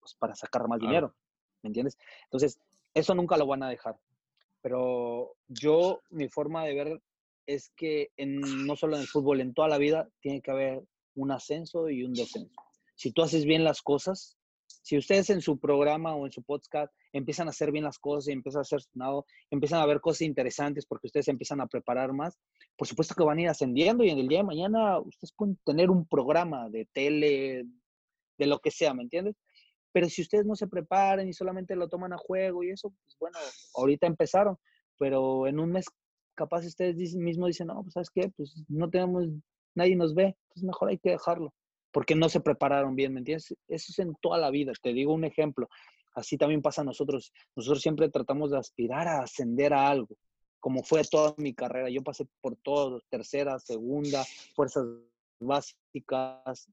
pues 0.00 0.14
para 0.18 0.34
sacar 0.34 0.66
más 0.68 0.80
dinero, 0.80 1.14
¿me 1.62 1.68
entiendes? 1.68 1.96
Entonces, 2.24 2.58
eso 2.94 3.14
nunca 3.14 3.36
lo 3.36 3.46
van 3.46 3.62
a 3.62 3.68
dejar. 3.68 3.98
Pero 4.62 5.36
yo, 5.48 6.00
mi 6.10 6.28
forma 6.28 6.64
de 6.64 6.74
ver 6.74 7.02
es 7.46 7.70
que 7.76 8.10
en, 8.16 8.66
no 8.66 8.76
solo 8.76 8.96
en 8.96 9.02
el 9.02 9.08
fútbol, 9.08 9.40
en 9.40 9.54
toda 9.54 9.68
la 9.68 9.78
vida 9.78 10.08
tiene 10.20 10.42
que 10.42 10.50
haber 10.50 10.82
un 11.14 11.30
ascenso 11.30 11.88
y 11.88 12.04
un 12.04 12.12
descenso. 12.12 12.54
Si 12.94 13.12
tú 13.12 13.22
haces 13.22 13.44
bien 13.44 13.64
las 13.64 13.80
cosas, 13.82 14.36
si 14.82 14.96
ustedes 14.96 15.30
en 15.30 15.40
su 15.40 15.58
programa 15.58 16.14
o 16.14 16.26
en 16.26 16.32
su 16.32 16.42
podcast 16.42 16.92
empiezan 17.12 17.46
a 17.46 17.50
hacer 17.50 17.70
bien 17.70 17.84
las 17.84 17.98
cosas 17.98 18.28
y 18.28 18.32
empiezan 18.32 18.60
a 18.60 18.62
hacer 18.62 18.80
sonado, 18.80 19.26
empiezan 19.50 19.80
a 19.80 19.86
ver 19.86 20.00
cosas 20.00 20.22
interesantes 20.22 20.86
porque 20.86 21.08
ustedes 21.08 21.28
empiezan 21.28 21.60
a 21.60 21.66
preparar 21.66 22.12
más, 22.12 22.38
por 22.76 22.88
supuesto 22.88 23.14
que 23.14 23.24
van 23.24 23.38
a 23.38 23.42
ir 23.42 23.48
ascendiendo 23.48 24.04
y 24.04 24.10
en 24.10 24.18
el 24.18 24.28
día 24.28 24.38
de 24.38 24.44
mañana 24.44 24.98
ustedes 25.00 25.32
pueden 25.36 25.58
tener 25.64 25.90
un 25.90 26.06
programa 26.06 26.68
de 26.70 26.88
tele, 26.92 27.64
de 28.38 28.46
lo 28.46 28.58
que 28.58 28.70
sea, 28.70 28.94
¿me 28.94 29.02
entiendes? 29.02 29.36
Pero 29.92 30.08
si 30.08 30.22
ustedes 30.22 30.46
no 30.46 30.54
se 30.54 30.68
preparan 30.68 31.28
y 31.28 31.32
solamente 31.32 31.76
lo 31.76 31.88
toman 31.88 32.12
a 32.12 32.18
juego 32.18 32.62
y 32.62 32.70
eso, 32.70 32.90
pues 32.90 33.16
bueno, 33.18 33.38
ahorita 33.74 34.06
empezaron, 34.06 34.56
pero 34.98 35.46
en 35.46 35.60
un 35.60 35.72
mes 35.72 35.86
capaz 36.34 36.64
ustedes 36.64 36.96
mismos 37.16 37.48
dicen, 37.48 37.66
no, 37.66 37.82
pues 37.82 37.92
sabes 37.92 38.10
qué, 38.10 38.30
pues 38.36 38.64
no 38.68 38.88
tenemos, 38.88 39.26
nadie 39.74 39.96
nos 39.96 40.14
ve, 40.14 40.36
pues 40.54 40.64
mejor 40.64 40.88
hay 40.88 40.98
que 40.98 41.10
dejarlo 41.10 41.52
porque 41.92 42.14
no 42.14 42.28
se 42.28 42.40
prepararon 42.40 42.94
bien, 42.94 43.12
¿me 43.12 43.20
entiendes? 43.20 43.54
Eso 43.68 43.92
es 43.92 43.98
en 43.98 44.14
toda 44.20 44.38
la 44.38 44.50
vida. 44.50 44.72
Te 44.82 44.92
digo 44.92 45.12
un 45.12 45.24
ejemplo. 45.24 45.68
Así 46.14 46.36
también 46.36 46.62
pasa 46.62 46.82
a 46.82 46.84
nosotros. 46.84 47.32
Nosotros 47.56 47.82
siempre 47.82 48.08
tratamos 48.08 48.50
de 48.50 48.58
aspirar 48.58 49.08
a 49.08 49.22
ascender 49.22 49.72
a 49.72 49.88
algo, 49.88 50.16
como 50.58 50.82
fue 50.82 51.02
toda 51.04 51.34
mi 51.38 51.54
carrera. 51.54 51.90
Yo 51.90 52.02
pasé 52.02 52.26
por 52.40 52.56
todo, 52.56 53.00
tercera, 53.08 53.58
segunda, 53.58 54.24
fuerzas 54.54 54.84
básicas, 55.40 56.68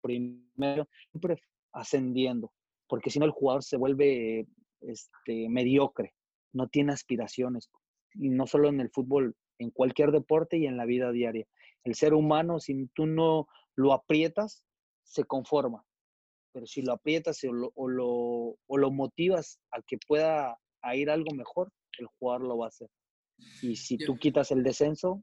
primero, 0.00 0.88
siempre 1.10 1.42
ascendiendo, 1.72 2.52
porque 2.88 3.10
si 3.10 3.18
no 3.18 3.24
el 3.24 3.30
jugador 3.30 3.62
se 3.62 3.76
vuelve 3.76 4.46
este, 4.80 5.48
mediocre, 5.48 6.14
no 6.52 6.68
tiene 6.68 6.92
aspiraciones, 6.92 7.70
y 8.14 8.28
no 8.28 8.46
solo 8.46 8.68
en 8.68 8.80
el 8.80 8.90
fútbol, 8.90 9.36
en 9.58 9.70
cualquier 9.70 10.10
deporte 10.10 10.58
y 10.58 10.66
en 10.66 10.76
la 10.76 10.86
vida 10.86 11.12
diaria. 11.12 11.46
El 11.84 11.94
ser 11.94 12.14
humano, 12.14 12.60
si 12.60 12.86
tú 12.88 13.06
no 13.06 13.46
lo 13.80 13.92
aprietas, 13.92 14.64
se 15.02 15.24
conforma. 15.24 15.84
Pero 16.52 16.66
si 16.66 16.82
lo 16.82 16.92
aprietas 16.92 17.42
o 17.44 17.52
lo, 17.52 17.72
o 17.74 18.78
lo, 18.78 18.90
motivas 18.90 19.58
a 19.70 19.80
que 19.82 19.96
pueda 20.06 20.58
ir 20.94 21.10
algo 21.10 21.34
mejor, 21.34 21.72
el 21.98 22.06
jugador 22.06 22.42
lo 22.42 22.58
va 22.58 22.66
a 22.66 22.68
hacer. 22.68 22.90
Y 23.62 23.76
si 23.76 23.96
tú 23.96 24.18
quitas 24.18 24.50
el 24.50 24.62
descenso, 24.62 25.22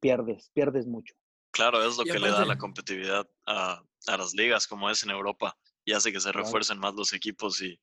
pierdes, 0.00 0.50
pierdes 0.52 0.86
mucho. 0.86 1.14
Claro, 1.52 1.82
es 1.86 1.96
lo 1.96 2.04
que 2.04 2.18
le 2.18 2.28
da 2.28 2.44
la 2.44 2.58
competitividad 2.58 3.28
a, 3.46 3.82
a, 4.06 4.16
las 4.16 4.34
ligas, 4.34 4.66
como 4.66 4.90
es 4.90 5.02
en 5.02 5.10
Europa, 5.10 5.56
y 5.84 5.92
hace 5.92 6.12
que 6.12 6.20
se 6.20 6.32
refuercen 6.32 6.78
más 6.78 6.94
los 6.94 7.12
equipos 7.12 7.62
y 7.62 7.80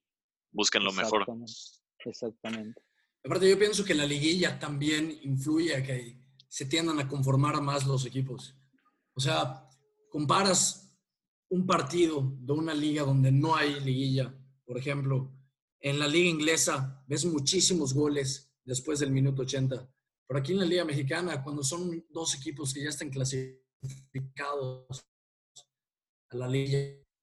busquen 0.51 0.83
lo 0.83 0.91
mejor. 0.91 1.25
Exactamente. 1.99 2.81
Aparte, 3.23 3.49
yo 3.49 3.57
pienso 3.57 3.83
que 3.83 3.95
la 3.95 4.05
liguilla 4.05 4.59
también 4.59 5.17
influye 5.23 5.75
a 5.75 5.83
que 5.83 6.19
se 6.47 6.65
tiendan 6.65 6.99
a 6.99 7.07
conformar 7.07 7.61
más 7.61 7.85
los 7.85 8.05
equipos. 8.05 8.55
O 9.17 9.19
sea, 9.19 9.67
comparas 10.11 10.95
un 11.49 11.65
partido 11.65 12.35
de 12.39 12.53
una 12.53 12.75
liga 12.75 13.01
donde 13.01 13.31
no 13.31 13.55
hay 13.55 13.79
liguilla, 13.79 14.31
por 14.63 14.77
ejemplo, 14.77 15.33
en 15.79 15.97
la 15.97 16.07
liga 16.07 16.29
inglesa 16.29 17.03
ves 17.07 17.25
muchísimos 17.25 17.95
goles 17.95 18.53
después 18.63 18.99
del 18.99 19.09
minuto 19.09 19.41
80. 19.41 19.91
Pero 20.27 20.39
aquí 20.39 20.51
en 20.51 20.59
la 20.59 20.65
liga 20.65 20.85
mexicana, 20.85 21.43
cuando 21.43 21.63
son 21.63 22.05
dos 22.09 22.35
equipos 22.35 22.71
que 22.71 22.83
ya 22.83 22.89
están 22.89 23.09
clasificados 23.09 25.03
a 26.29 26.35
la 26.35 26.47
liga, 26.47 26.77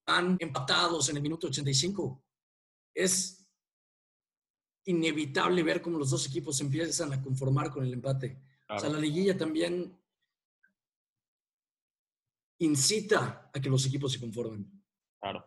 van 0.04 0.36
empatados 0.40 1.08
en 1.10 1.16
el 1.18 1.22
minuto 1.22 1.46
85, 1.46 2.24
es 2.92 3.46
inevitable 4.86 5.62
ver 5.62 5.80
cómo 5.80 5.98
los 5.98 6.10
dos 6.10 6.26
equipos 6.26 6.60
empiezan 6.60 7.12
a 7.12 7.22
conformar 7.22 7.70
con 7.70 7.84
el 7.84 7.92
empate. 7.92 8.42
O 8.68 8.80
sea, 8.80 8.90
la 8.90 8.98
liguilla 8.98 9.38
también 9.38 9.96
incita 12.58 13.50
a 13.52 13.60
que 13.60 13.68
los 13.68 13.86
equipos 13.86 14.12
se 14.12 14.20
conformen. 14.20 14.70
Claro. 15.20 15.44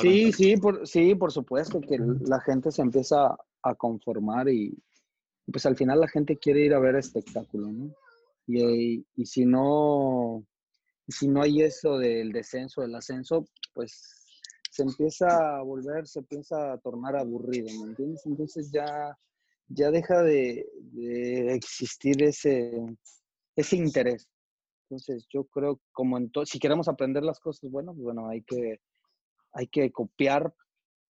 sí, 0.00 0.32
sí 0.32 0.56
por, 0.56 0.86
sí, 0.86 1.14
por 1.14 1.30
supuesto, 1.30 1.80
que 1.80 1.98
la 1.98 2.40
gente 2.40 2.70
se 2.70 2.82
empieza 2.82 3.36
a 3.62 3.74
conformar 3.74 4.48
y 4.48 4.76
pues 5.50 5.66
al 5.66 5.76
final 5.76 6.00
la 6.00 6.08
gente 6.08 6.38
quiere 6.38 6.64
ir 6.64 6.74
a 6.74 6.78
ver 6.78 6.96
espectáculo, 6.96 7.70
¿no? 7.70 7.94
Y, 8.46 9.06
y 9.14 9.26
si 9.26 9.44
no, 9.44 10.44
si 11.08 11.28
no 11.28 11.42
hay 11.42 11.62
eso 11.62 11.98
del 11.98 12.32
descenso, 12.32 12.80
del 12.80 12.94
ascenso, 12.94 13.46
pues 13.74 14.24
se 14.70 14.82
empieza 14.82 15.58
a 15.58 15.62
volver, 15.62 16.06
se 16.06 16.20
empieza 16.20 16.72
a 16.72 16.78
tornar 16.78 17.16
aburrido, 17.16 17.68
¿me 17.80 17.90
entiendes? 17.90 18.24
Entonces 18.26 18.70
ya, 18.72 19.16
ya 19.68 19.90
deja 19.90 20.22
de, 20.22 20.66
de 20.92 21.54
existir 21.54 22.22
ese, 22.22 22.72
ese 23.56 23.76
interés. 23.76 24.28
Entonces, 24.84 25.26
yo 25.32 25.44
creo 25.44 25.80
como 25.92 26.18
en 26.18 26.30
si 26.44 26.58
queremos 26.58 26.88
aprender 26.88 27.22
las 27.22 27.40
cosas 27.40 27.70
buenas, 27.70 27.96
bueno, 27.96 28.28
hay 28.28 28.42
que, 28.42 28.80
hay 29.52 29.66
que 29.66 29.90
copiar 29.90 30.54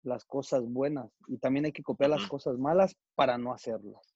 las 0.03 0.25
cosas 0.25 0.63
buenas 0.65 1.11
y 1.27 1.39
también 1.39 1.65
hay 1.65 1.73
que 1.73 1.83
copiar 1.83 2.11
las 2.11 2.27
cosas 2.29 2.59
malas 2.59 2.97
para 3.17 3.39
no 3.39 3.53
hacerlas. 3.53 4.15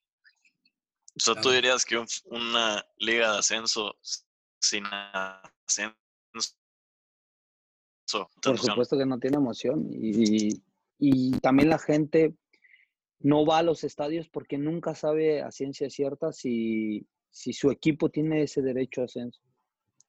O 1.17 1.21
sea, 1.21 1.35
tú 1.41 1.51
dirías 1.51 1.85
que 1.85 2.03
una 2.27 2.85
liga 2.99 3.33
de 3.33 3.39
ascenso 3.39 3.97
sin 4.61 4.85
ascenso. 4.87 5.97
Por 8.43 8.59
supuesto 8.59 8.97
que 8.97 9.07
no 9.07 9.19
tiene 9.19 9.37
emoción 9.37 9.89
y, 9.91 10.63
y 10.99 11.33
también 11.41 11.69
la 11.69 11.79
gente 11.79 12.35
no 13.21 13.45
va 13.45 13.59
a 13.59 13.63
los 13.63 13.85
estadios 13.85 14.29
porque 14.29 14.59
nunca 14.59 14.95
sabe 14.95 15.43
a 15.43 15.51
ciencia 15.51 15.91
cierta 15.91 16.33
si, 16.33 17.07
si 17.31 17.53
su 17.53 17.71
equipo 17.71 18.09
tiene 18.11 18.43
ese 18.43 18.63
derecho 18.63 19.03
a 19.03 19.05
ascenso. 19.05 19.41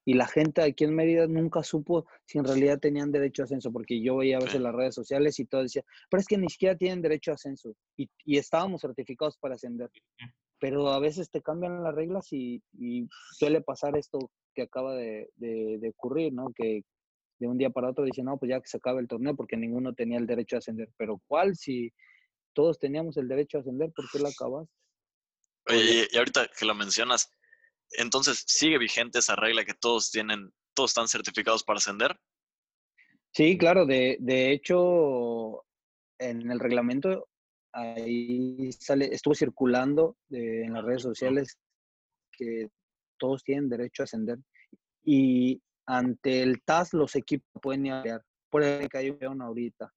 Y 0.04 0.14
la 0.14 0.26
gente 0.26 0.62
aquí 0.62 0.84
en 0.84 0.94
Mérida 0.94 1.26
nunca 1.28 1.62
supo 1.62 2.06
si 2.24 2.38
en 2.38 2.44
realidad 2.44 2.80
tenían 2.80 3.12
derecho 3.12 3.42
a 3.42 3.44
ascenso, 3.44 3.72
porque 3.72 4.02
yo 4.02 4.16
veía 4.16 4.38
a 4.38 4.40
veces 4.40 4.60
las 4.60 4.74
redes 4.74 4.94
sociales 4.94 5.38
y 5.38 5.44
todo 5.44 5.62
decía, 5.62 5.84
pero 6.10 6.20
es 6.20 6.26
que 6.26 6.38
ni 6.38 6.48
siquiera 6.48 6.76
tienen 6.76 7.02
derecho 7.02 7.30
a 7.30 7.34
ascenso. 7.34 7.74
Y, 7.96 8.10
y 8.24 8.38
estábamos 8.38 8.80
certificados 8.80 9.38
para 9.38 9.54
ascender. 9.54 9.90
Pero 10.58 10.88
a 10.88 10.98
veces 10.98 11.30
te 11.30 11.40
cambian 11.40 11.82
las 11.82 11.94
reglas 11.94 12.32
y, 12.32 12.62
y 12.78 13.06
suele 13.32 13.60
pasar 13.60 13.96
esto 13.96 14.30
que 14.54 14.62
acaba 14.62 14.94
de, 14.94 15.30
de, 15.36 15.78
de, 15.78 15.88
ocurrir, 15.88 16.32
¿no? 16.32 16.52
Que 16.54 16.82
de 17.38 17.48
un 17.48 17.58
día 17.58 17.70
para 17.70 17.90
otro 17.90 18.04
dicen, 18.04 18.26
no, 18.26 18.38
pues 18.38 18.50
ya 18.50 18.60
que 18.60 18.68
se 18.68 18.76
acaba 18.76 19.00
el 19.00 19.08
torneo 19.08 19.34
porque 19.34 19.56
ninguno 19.56 19.94
tenía 19.94 20.18
el 20.18 20.26
derecho 20.26 20.56
a 20.56 20.58
ascender. 20.58 20.88
Pero 20.96 21.20
¿cuál? 21.26 21.56
Si 21.56 21.92
todos 22.52 22.78
teníamos 22.78 23.16
el 23.16 23.28
derecho 23.28 23.58
a 23.58 23.60
ascender, 23.60 23.92
¿por 23.92 24.04
qué 24.12 24.18
lo 24.18 24.28
acabaste? 24.28 24.81
Oye, 25.66 26.08
y 26.10 26.16
ahorita 26.16 26.48
que 26.58 26.64
lo 26.64 26.74
mencionas, 26.74 27.30
entonces, 27.92 28.44
¿sigue 28.46 28.78
vigente 28.78 29.18
esa 29.18 29.36
regla 29.36 29.64
que 29.64 29.74
todos 29.74 30.10
tienen, 30.10 30.52
todos 30.74 30.90
están 30.90 31.08
certificados 31.08 31.62
para 31.62 31.78
ascender? 31.78 32.18
Sí, 33.32 33.56
claro. 33.56 33.86
De, 33.86 34.16
de 34.20 34.52
hecho, 34.52 35.64
en 36.18 36.50
el 36.50 36.60
reglamento 36.60 37.28
ahí 37.72 38.70
sale, 38.72 39.06
estuvo 39.12 39.34
circulando 39.34 40.16
en 40.30 40.72
las 40.72 40.84
redes 40.84 41.02
sociales 41.02 41.58
que 42.32 42.68
todos 43.18 43.42
tienen 43.42 43.68
derecho 43.68 44.02
a 44.02 44.04
ascender. 44.04 44.38
Y 45.04 45.62
ante 45.86 46.42
el 46.42 46.62
TAS 46.62 46.92
los 46.92 47.14
equipos 47.16 47.48
pueden 47.60 47.86
ir 47.86 47.92
a 47.92 48.24
Por 48.50 48.62
ejemplo, 48.62 48.88
que 48.88 48.98
hay 48.98 49.10
un 49.10 49.16
campeón 49.16 49.42
ahorita. 49.42 49.92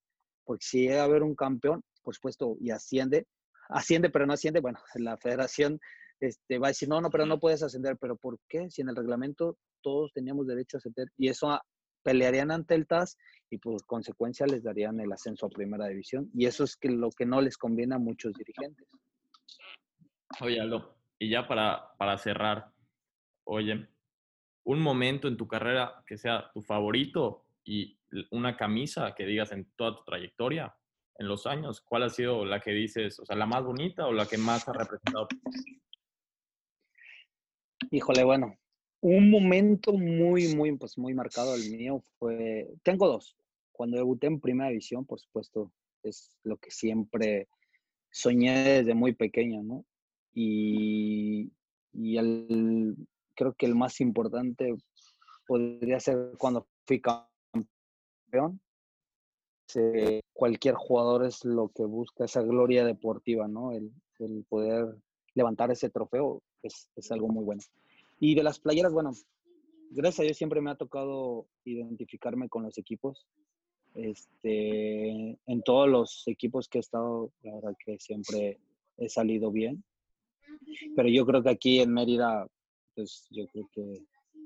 Porque 0.46 0.66
si 0.66 0.82
llega 0.82 1.02
a 1.02 1.06
haber 1.06 1.24
un 1.24 1.36
campeón, 1.36 1.84
por 2.04 2.14
supuesto, 2.14 2.56
y 2.60 2.72
asciende, 2.72 3.26
asciende 3.70 4.10
pero 4.10 4.26
no 4.26 4.34
asciende, 4.34 4.60
bueno, 4.60 4.80
la 4.96 5.18
federación 5.18 5.80
este, 6.20 6.60
va 6.60 6.68
a 6.68 6.70
decir, 6.70 6.90
no, 6.90 7.02
no, 7.02 7.10
pero 7.10 7.26
no 7.26 7.40
puedes 7.40 7.64
ascender. 7.64 7.98
¿Pero 8.00 8.16
por 8.16 8.40
qué? 8.48 8.70
Si 8.70 8.82
en 8.82 8.90
el 8.90 8.96
reglamento 8.96 9.58
todos 9.82 10.12
teníamos 10.14 10.48
derecho 10.48 10.78
a 10.78 10.80
ascender. 10.80 11.08
Y 11.18 11.30
eso 11.30 11.60
pelearían 12.04 12.52
ante 12.52 12.76
el 12.76 12.88
TAS 12.88 13.18
y 13.50 13.58
por 13.58 13.84
consecuencia 13.86 14.46
les 14.46 14.64
darían 14.64 15.00
el 15.00 15.12
ascenso 15.12 15.48
a 15.48 15.50
primera 15.50 15.88
división. 15.88 16.30
Y 16.34 16.46
eso 16.46 16.64
es 16.64 16.76
que 16.78 16.90
lo 16.90 17.10
que 17.10 17.26
no 17.26 17.42
les 17.42 17.58
conviene 17.58 17.96
a 17.96 18.00
muchos 18.00 18.34
dirigentes. 18.34 18.88
Oye, 20.42 20.60
Aldo, 20.60 20.96
y 21.20 21.30
ya 21.30 21.48
para, 21.48 21.96
para 21.98 22.18
cerrar, 22.18 22.72
oye, 23.46 23.88
un 24.64 24.82
momento 24.82 25.28
en 25.28 25.38
tu 25.38 25.48
carrera 25.48 26.04
que 26.06 26.18
sea 26.18 26.52
tu 26.54 26.62
favorito 26.62 27.46
y 27.64 28.00
una 28.32 28.56
camisa 28.58 29.14
que 29.16 29.26
digas 29.26 29.52
en 29.52 29.66
toda 29.76 29.96
tu 29.98 30.04
trayectoria, 30.04 30.76
en 31.18 31.28
los 31.28 31.46
años, 31.46 31.82
¿cuál 31.82 32.04
ha 32.04 32.10
sido 32.10 32.46
la 32.46 32.60
que 32.60 32.72
dices, 32.72 33.20
o 33.20 33.26
sea, 33.26 33.36
la 33.36 33.46
más 33.46 33.64
bonita 33.64 34.06
o 34.06 34.12
la 34.12 34.26
que 34.26 34.38
más 34.38 34.68
ha 34.68 34.74
representado? 34.74 35.28
Híjole, 37.92 38.24
bueno, 38.24 38.58
un 39.02 39.30
momento 39.30 39.94
muy, 39.94 40.54
muy, 40.56 40.76
pues 40.78 40.98
muy 40.98 41.14
marcado 41.14 41.56
el 41.56 41.70
mío 41.78 42.02
fue, 42.18 42.68
tengo 42.84 43.08
dos. 43.08 43.38
Cuando 43.72 43.98
debuté 43.98 44.28
en 44.28 44.40
Primera 44.40 44.70
División, 44.70 45.06
por 45.06 45.20
supuesto, 45.20 45.72
es 46.04 46.38
lo 46.44 46.58
que 46.58 46.72
siempre 46.72 47.48
soñé 48.10 48.64
desde 48.64 48.94
muy 48.94 49.14
pequeño, 49.14 49.64
¿no? 49.64 49.86
Y, 50.34 51.52
y 51.94 52.18
el, 52.18 52.96
creo 53.36 53.54
que 53.54 53.66
el 53.66 53.76
más 53.76 54.02
importante 54.02 54.74
podría 55.46 56.00
ser 56.00 56.34
cuando 56.38 56.68
fui 56.86 57.02
campeón. 57.02 58.60
Cualquier 60.34 60.76
jugador 60.76 61.26
es 61.26 61.44
lo 61.46 61.70
que 61.70 61.84
busca, 61.84 62.26
esa 62.26 62.42
gloria 62.42 62.86
deportiva, 62.86 63.48
¿no? 63.48 63.72
El, 63.72 63.92
el 64.20 64.46
poder 64.48 64.96
levantar 65.34 65.72
ese 65.72 65.90
trofeo 65.90 66.42
es, 66.62 66.90
es, 66.96 67.12
algo 67.12 67.28
muy 67.28 67.44
bueno. 67.44 67.62
Y 68.20 68.36
de 68.36 68.44
las 68.44 68.60
playeras, 68.60 68.94
bueno, 68.94 69.12
gracias 69.92 70.22
a 70.22 70.24
Dios 70.24 70.38
siempre 70.38 70.62
me 70.62 70.72
ha 70.72 70.76
tocado 70.76 71.48
identificarme 71.66 72.50
con 72.50 72.64
los 72.64 72.78
equipos. 72.78 73.28
Este, 73.96 75.38
en 75.46 75.62
todos 75.64 75.88
los 75.88 76.24
equipos 76.28 76.68
que 76.68 76.80
he 76.80 76.82
estado, 76.82 77.32
la 77.44 77.56
verdad 77.56 77.76
que 77.84 77.98
siempre 78.00 78.60
he 78.98 79.10
salido 79.10 79.52
bien. 79.52 79.84
Pero 80.96 81.10
yo 81.10 81.26
creo 81.26 81.44
que 81.44 81.50
aquí 81.50 81.80
en 81.80 81.94
Mérida, 81.94 82.48
pues 82.94 83.28
yo 83.30 83.48
creo 83.48 83.70
que 83.74 84.04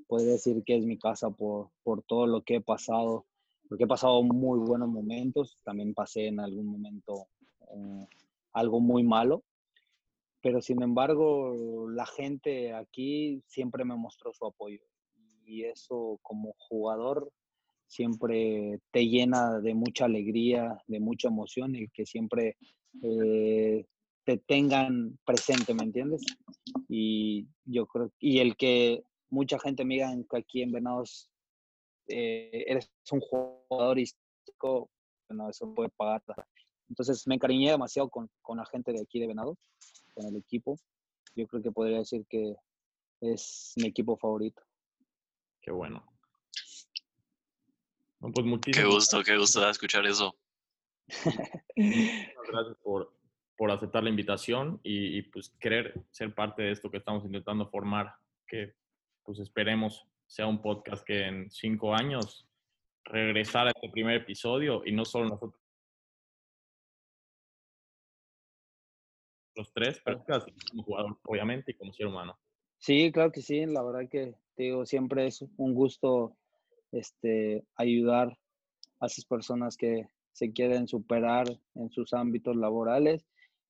puedo 0.07 0.25
decir 0.25 0.63
que 0.63 0.75
es 0.75 0.85
mi 0.85 0.97
casa 0.97 1.29
por, 1.29 1.69
por 1.83 2.01
todo 2.03 2.27
lo 2.27 2.43
que 2.43 2.55
he 2.55 2.61
pasado, 2.61 3.25
porque 3.69 3.83
he 3.83 3.87
pasado 3.87 4.23
muy 4.23 4.59
buenos 4.59 4.89
momentos, 4.89 5.59
también 5.63 5.93
pasé 5.93 6.27
en 6.27 6.39
algún 6.39 6.65
momento 6.65 7.27
eh, 7.71 8.07
algo 8.53 8.79
muy 8.79 9.03
malo, 9.03 9.43
pero 10.41 10.59
sin 10.59 10.81
embargo 10.81 11.87
la 11.89 12.07
gente 12.07 12.73
aquí 12.73 13.43
siempre 13.45 13.85
me 13.85 13.95
mostró 13.95 14.33
su 14.33 14.47
apoyo 14.47 14.81
y 15.45 15.65
eso 15.65 16.19
como 16.23 16.55
jugador 16.57 17.31
siempre 17.85 18.79
te 18.91 19.07
llena 19.07 19.59
de 19.59 19.73
mucha 19.75 20.05
alegría, 20.05 20.81
de 20.87 20.99
mucha 20.99 21.27
emoción 21.27 21.75
y 21.75 21.87
que 21.89 22.05
siempre 22.05 22.55
eh, 23.03 23.85
te 24.23 24.37
tengan 24.37 25.17
presente, 25.25 25.73
¿me 25.73 25.83
entiendes? 25.83 26.23
Y 26.87 27.47
yo 27.65 27.85
creo, 27.85 28.11
y 28.19 28.39
el 28.39 28.55
que 28.55 29.03
mucha 29.29 29.59
gente 29.59 29.85
me 29.85 29.95
diga 29.95 30.15
que 30.29 30.37
aquí 30.37 30.61
en 30.61 30.71
Venados 30.71 31.29
eh, 32.09 32.65
eres 32.67 32.91
un 33.11 33.21
jugador 33.21 33.99
histórico, 33.99 34.89
bueno, 35.29 35.49
eso 35.49 35.73
puede 35.73 35.89
pagar. 35.89 36.21
Entonces 36.89 37.27
me 37.27 37.35
encariñé 37.35 37.71
demasiado 37.71 38.09
con, 38.09 38.29
con 38.41 38.57
la 38.57 38.65
gente 38.65 38.91
de 38.91 39.01
aquí 39.01 39.19
de 39.19 39.27
Venados 39.27 39.57
con 40.13 40.25
el 40.25 40.35
equipo. 40.35 40.77
Yo 41.35 41.47
creo 41.47 41.61
que 41.61 41.71
podría 41.71 41.99
decir 41.99 42.25
que 42.27 42.55
es 43.21 43.73
mi 43.77 43.87
equipo 43.87 44.17
favorito. 44.17 44.61
Qué 45.61 45.71
bueno. 45.71 46.03
pues 48.19 48.33
qué 48.73 48.85
gusto, 48.85 49.23
qué 49.23 49.37
gusto 49.37 49.69
escuchar 49.69 50.05
eso. 50.05 50.35
gracias 51.07 52.77
por, 52.83 53.13
por, 53.57 53.71
aceptar 53.71 54.03
la 54.03 54.09
invitación 54.09 54.79
y, 54.83 55.23
pues 55.23 55.49
querer 55.59 56.05
ser 56.11 56.33
parte 56.33 56.63
de 56.63 56.71
esto 56.71 56.89
que 56.89 56.97
estamos 56.97 57.25
intentando 57.25 57.67
formar, 57.69 58.15
que 58.47 58.75
pues 59.23 59.39
esperemos 59.39 60.07
sea 60.29 60.45
un 60.45 60.61
podcast 60.61 61.03
que 61.03 61.25
en 61.25 61.49
cinco 61.49 61.93
años 61.93 62.47
regresar 63.03 63.67
a 63.67 63.71
este 63.71 63.89
primer 63.89 64.17
episodio 64.17 64.83
y 64.85 64.91
no 64.91 65.03
solo 65.03 65.29
nosotros 65.29 65.59
los 69.55 69.73
tres, 69.73 69.99
pero 70.05 70.23
como 70.69 70.83
jugador, 70.83 71.17
obviamente, 71.23 71.71
y 71.71 71.73
como 71.73 71.91
ser 71.91 72.05
humano. 72.05 72.39
Sí, 72.77 73.11
claro 73.11 73.31
que 73.31 73.41
sí, 73.41 73.65
la 73.65 73.83
verdad 73.83 74.07
que 74.09 74.35
te 74.55 74.63
digo, 74.63 74.85
siempre 74.85 75.25
es 75.27 75.43
un 75.57 75.73
gusto 75.73 76.37
este, 76.91 77.65
ayudar 77.75 78.37
a 78.99 79.07
esas 79.07 79.25
personas 79.25 79.75
que 79.75 80.07
se 80.31 80.53
quieren 80.53 80.87
superar 80.87 81.47
en 81.73 81.89
sus 81.89 82.13
ámbitos 82.13 82.55
laborales 82.55 83.25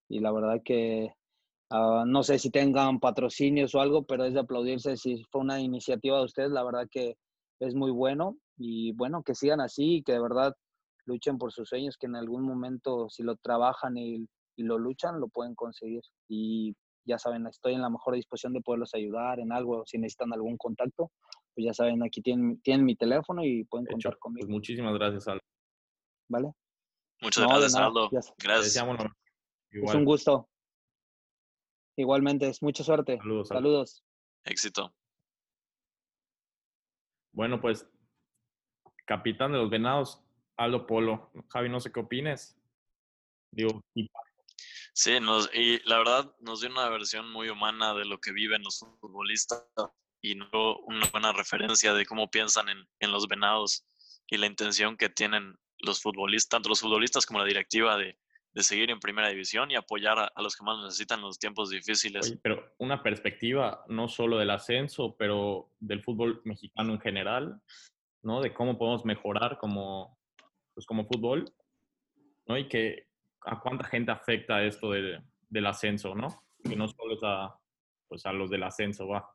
y 0.10 0.19
la 0.19 0.32
verdad 0.32 0.62
que 0.63 1.13
ah, 1.69 2.03
no 2.08 2.23
sé 2.23 2.39
si 2.39 2.49
tengan 2.49 2.99
patrocinios 2.99 3.75
o 3.75 3.82
algo, 3.82 4.03
pero 4.03 4.25
es 4.25 4.34
de 4.34 4.39
aplaudirse 4.41 4.97
si 4.97 5.23
fue 5.32 5.41
una 5.41 5.60
iniciativa 5.62 6.17
de 6.17 6.25
ustedes, 6.25 6.51
la 6.51 6.63
verdad 6.63 6.88
que 6.89 7.15
es 7.60 7.75
muy 7.75 7.91
bueno 7.91 8.38
y 8.58 8.93
bueno, 8.93 9.23
que 9.23 9.36
sigan 9.36 9.62
así 9.62 9.97
y 9.97 10.03
que 10.03 10.13
de 10.13 10.21
verdad 10.21 10.53
luchen 11.05 11.38
por 11.38 11.51
sus 11.51 11.69
sueños, 11.69 11.97
que 11.97 12.05
en 12.08 12.15
algún 12.15 12.43
momento 12.43 13.10
si 13.10 13.23
lo 13.23 13.36
trabajan 13.38 13.97
y, 13.97 14.27
y 14.55 14.63
lo 14.63 14.77
luchan, 14.77 15.19
lo 15.19 15.27
pueden 15.27 15.55
conseguir. 15.55 16.01
Y 16.27 16.75
ya 17.05 17.17
saben, 17.17 17.47
estoy 17.47 17.73
en 17.73 17.82
la 17.82 17.89
mejor 17.89 18.15
disposición 18.15 18.53
de 18.53 18.62
poderlos 18.62 18.93
ayudar 18.93 19.39
en 19.39 19.51
algo, 19.51 19.84
si 19.86 19.97
necesitan 19.97 20.34
algún 20.34 20.58
contacto, 20.58 21.12
pues 21.55 21.65
ya 21.65 21.73
saben, 21.73 22.03
aquí 22.03 22.21
tienen, 22.21 22.62
tienen 22.62 22.86
mi 22.86 22.95
teléfono 22.95 23.43
y 23.43 23.63
pueden 23.63 23.88
contar 23.88 24.13
Pues 24.13 24.19
conmigo. 24.19 24.47
muchísimas 24.49 24.93
gracias, 24.93 25.27
Aldo. 25.27 25.41
¿Vale? 26.29 26.51
Muchas 27.21 27.43
No, 27.43 27.49
gracias, 27.49 27.73
nada, 27.73 27.88
Aldo. 27.88 28.10
Gracias. 28.12 28.75
Es 29.71 29.95
un 29.95 30.05
gusto. 30.05 30.47
Igualmente, 31.99 32.47
es 32.47 32.63
mucha 32.63 32.81
suerte. 32.81 33.17
Saludos. 33.17 33.49
Saludos. 33.49 34.03
Éxito. 34.45 34.95
Bueno, 37.33 37.59
pues, 37.59 37.85
capitán 39.05 39.51
de 39.51 39.57
los 39.57 39.69
venados, 39.69 40.23
Aldo 40.55 40.88
Polo. 40.88 41.29
Javi, 41.49 41.67
no 41.67 41.81
sé 41.81 41.91
qué 41.91 41.99
opines. 41.99 42.57
Digo, 43.51 43.81
y 43.93 44.09
Sí, 44.93 45.19
nos, 45.19 45.53
y 45.53 45.79
la 45.89 45.97
verdad 45.97 46.33
nos 46.39 46.62
dio 46.62 46.69
una 46.69 46.88
versión 46.88 47.29
muy 47.31 47.49
humana 47.49 47.93
de 47.93 48.05
lo 48.05 48.19
que 48.21 48.31
viven 48.31 48.63
los 48.63 48.79
futbolistas 49.01 49.65
y 50.21 50.35
no 50.35 50.77
una 50.85 51.05
buena 51.12 51.33
referencia 51.33 51.93
de 51.93 52.05
cómo 52.05 52.31
piensan 52.31 52.69
en, 52.69 52.88
en 52.99 53.12
los 53.12 53.27
venados 53.27 53.85
y 54.27 54.38
la 54.38 54.47
intención 54.47 54.95
que 54.95 55.09
tienen 55.09 55.57
los 55.79 56.01
futbolistas, 56.01 56.49
tanto 56.49 56.69
los 56.69 56.79
futbolistas 56.79 57.25
como 57.25 57.39
la 57.39 57.45
directiva 57.45 57.97
de, 57.97 58.17
de 58.51 58.63
seguir 58.63 58.89
en 58.89 58.99
primera 58.99 59.29
división 59.29 59.69
y 59.71 59.75
apoyar 59.75 60.17
a, 60.19 60.25
a 60.25 60.41
los 60.41 60.55
que 60.55 60.63
más 60.63 60.81
necesitan 60.83 61.19
en 61.19 61.25
los 61.25 61.38
tiempos 61.39 61.69
difíciles. 61.69 62.25
Oye, 62.27 62.39
pero 62.41 62.73
una 62.79 63.03
perspectiva 63.03 63.83
no 63.88 64.07
solo 64.07 64.38
del 64.38 64.49
ascenso, 64.49 65.15
pero 65.17 65.71
del 65.79 66.01
fútbol 66.03 66.41
mexicano 66.45 66.93
en 66.93 66.99
general, 66.99 67.62
¿no? 68.23 68.41
De 68.41 68.53
cómo 68.53 68.77
podemos 68.77 69.05
mejorar 69.05 69.57
como, 69.59 70.17
pues 70.73 70.85
como 70.85 71.05
fútbol, 71.05 71.45
¿no? 72.47 72.57
Y 72.57 72.67
que 72.67 73.07
a 73.41 73.59
cuánta 73.59 73.85
gente 73.85 74.12
afecta 74.12 74.63
esto 74.63 74.91
de- 74.91 75.21
del 75.47 75.65
ascenso, 75.67 76.15
¿no? 76.15 76.27
Que 76.63 76.75
no 76.75 76.88
solo 76.88 77.13
es 77.13 77.19
a, 77.23 77.55
pues 78.07 78.25
a 78.25 78.33
los 78.33 78.49
del 78.49 78.63
ascenso, 78.63 79.07
va. 79.07 79.29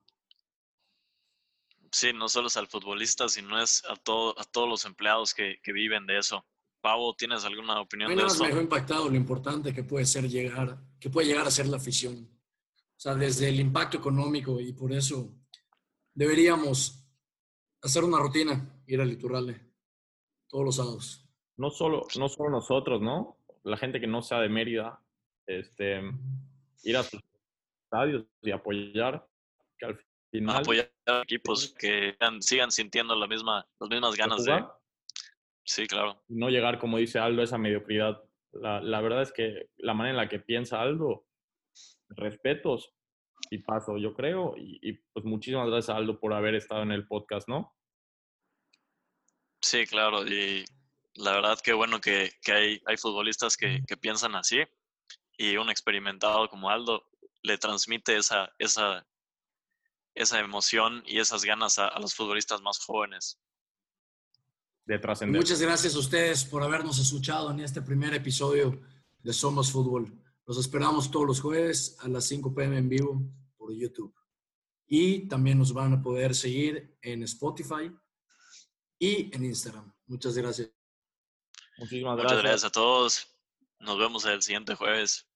Sí, 1.91 2.13
no 2.13 2.29
solo 2.29 2.49
es 2.49 2.57
al 2.57 2.67
futbolista, 2.67 3.29
sino 3.29 3.61
es 3.63 3.85
a, 3.89 3.95
todo, 3.95 4.39
a 4.39 4.45
todos 4.45 4.69
los 4.69 4.85
empleados 4.85 5.33
que, 5.33 5.61
que 5.63 5.73
viven 5.73 6.07
de 6.07 6.19
eso. 6.19 6.45
Pavo, 6.85 7.15
¿tienes 7.17 7.43
alguna 7.47 7.81
opinión 7.81 8.15
de 8.15 8.23
esto? 8.27 8.43
me 8.43 8.49
dejó 8.51 8.61
impactado 8.61 9.09
lo 9.09 9.17
importante 9.17 9.73
que 9.73 9.85
puede 9.85 10.05
ser 10.05 10.29
llegar, 10.29 10.77
que 11.01 11.09
puede 11.09 11.29
llegar 11.29 11.47
a 11.47 11.51
ser 11.51 11.67
la 11.67 11.79
afición. 11.79 12.29
O 12.95 13.01
sea, 13.01 13.15
desde 13.15 13.49
el 13.49 13.59
impacto 13.59 13.97
económico 13.97 14.61
y 14.61 14.75
por 14.75 14.93
eso 14.93 15.35
deberíamos 16.13 17.03
hacer 17.81 18.05
una 18.05 18.19
rutina, 18.19 18.83
ir 18.87 19.01
al 19.01 19.09
Liturale 19.09 19.73
todos 20.47 20.63
los 20.67 20.77
sábados. 20.77 21.27
No 21.57 21.71
solo, 21.71 22.07
no 22.19 22.29
solo 22.29 22.51
nosotros, 22.51 23.01
¿no? 23.01 23.39
La 23.63 23.79
gente 23.79 23.99
que 23.99 24.07
no 24.07 24.21
sea 24.21 24.41
de 24.41 24.51
Mérida, 24.51 25.01
este, 25.47 26.03
ir 26.83 26.97
a 26.99 27.03
sus 27.03 27.23
estadios 27.85 28.27
y 28.43 28.51
apoyar, 28.51 29.27
que 29.79 29.87
al 29.87 29.99
final... 30.31 30.57
Apoyar 30.59 30.93
a 31.07 31.23
equipos 31.23 31.75
que 31.79 32.13
sigan- 32.19 32.43
sigan 32.43 32.71
sintiendo 32.71 33.15
la 33.17 33.27
misma, 33.27 33.67
las 33.81 33.89
mismas 33.89 34.17
ganas 34.17 34.45
de... 34.45 34.63
Sí, 35.65 35.87
claro. 35.87 36.23
no 36.29 36.51
llegar, 36.51 36.79
como 36.79 36.99
dice 36.99 37.19
Aldo, 37.19 37.41
a 37.41 37.45
esa 37.45 37.59
mediocridad. 37.59 38.23
La, 38.53 38.81
la 38.81 39.01
verdad 39.01 39.23
es 39.23 39.33
que 39.33 39.71
la 39.77 39.95
manera 39.95 40.11
en 40.13 40.17
la 40.19 40.29
que 40.29 40.39
piensa 40.39 40.81
Aldo, 40.81 41.27
respetos 42.11 42.93
y 43.51 43.59
paso, 43.59 43.99
yo 43.99 44.15
creo. 44.15 44.55
Y, 44.57 44.79
y, 44.83 44.93
pues 45.13 45.25
muchísimas 45.25 45.69
gracias, 45.69 45.97
Aldo, 45.97 46.21
por 46.21 46.33
haber 46.33 46.55
estado 46.55 46.83
en 46.83 46.93
el 46.93 47.07
podcast, 47.07 47.49
¿no? 47.49 47.75
Sí, 49.61 49.87
claro. 49.87 50.27
Y 50.27 50.65
la 51.15 51.33
verdad 51.33 51.59
que 51.63 51.73
bueno 51.73 52.01
que, 52.01 52.31
que 52.43 52.53
hay, 52.53 52.83
hay 52.87 52.97
futbolistas 52.97 53.57
que, 53.57 53.83
que 53.87 53.97
piensan 53.97 54.35
así 54.35 54.63
y 55.37 55.57
un 55.57 55.71
experimentado 55.71 56.49
como 56.49 56.71
Aldo 56.71 57.09
le 57.43 57.59
transmite 57.59 58.17
esa, 58.17 58.53
esa, 58.59 59.07
esa 60.15 60.41
emoción 60.41 61.03
y 61.07 61.19
esas 61.19 61.45
ganas 61.45 61.79
a, 61.79 61.89
a 61.89 62.01
los 62.01 62.15
futbolistas 62.15 62.61
más 62.63 62.79
jóvenes. 62.79 63.41
De 64.87 64.97
Y 64.97 65.01
trascender. 65.01 65.41
muchas 65.41 65.61
gracias 65.61 65.95
a 65.95 65.99
ustedes 65.99 66.45
por 66.45 66.63
habernos 66.63 66.99
escuchado 66.99 67.51
en 67.51 67.61
este 67.61 67.81
primer 67.81 68.13
episodio 68.15 68.81
de 69.23 69.33
Somos 69.33 69.73
Fútbol. 69.73 70.13
Los 70.47 70.59
esperamos 70.59 71.11
todos 71.11 71.27
los 71.27 71.41
jueves 71.41 71.97
a 72.01 72.09
las 72.09 72.27
5 72.27 72.55
pm 72.55 72.77
en 72.77 72.89
vivo 72.89 73.23
por 73.57 73.73
YouTube. 73.73 74.15
Y 74.87 75.27
también 75.29 75.59
nos 75.59 75.73
van 75.73 75.95
a 75.95 76.03
poder 76.03 76.35
seguir 76.35 76.99
en 77.01 77.23
Spotify 77.23 77.91
y 78.99 79.35
en 79.35 79.45
Instagram. 79.47 79.91
Muchas 80.07 80.37
gracias. 80.37 80.71
Muchísimas 81.79 82.17
Muchas 82.17 82.39
gracias 82.39 82.65
a 82.65 82.71
todos. 82.71 83.27
Nos 83.81 83.99
vemos 83.99 84.25
el 84.27 84.43
siguiente 84.43 84.75
jueves. 84.75 85.27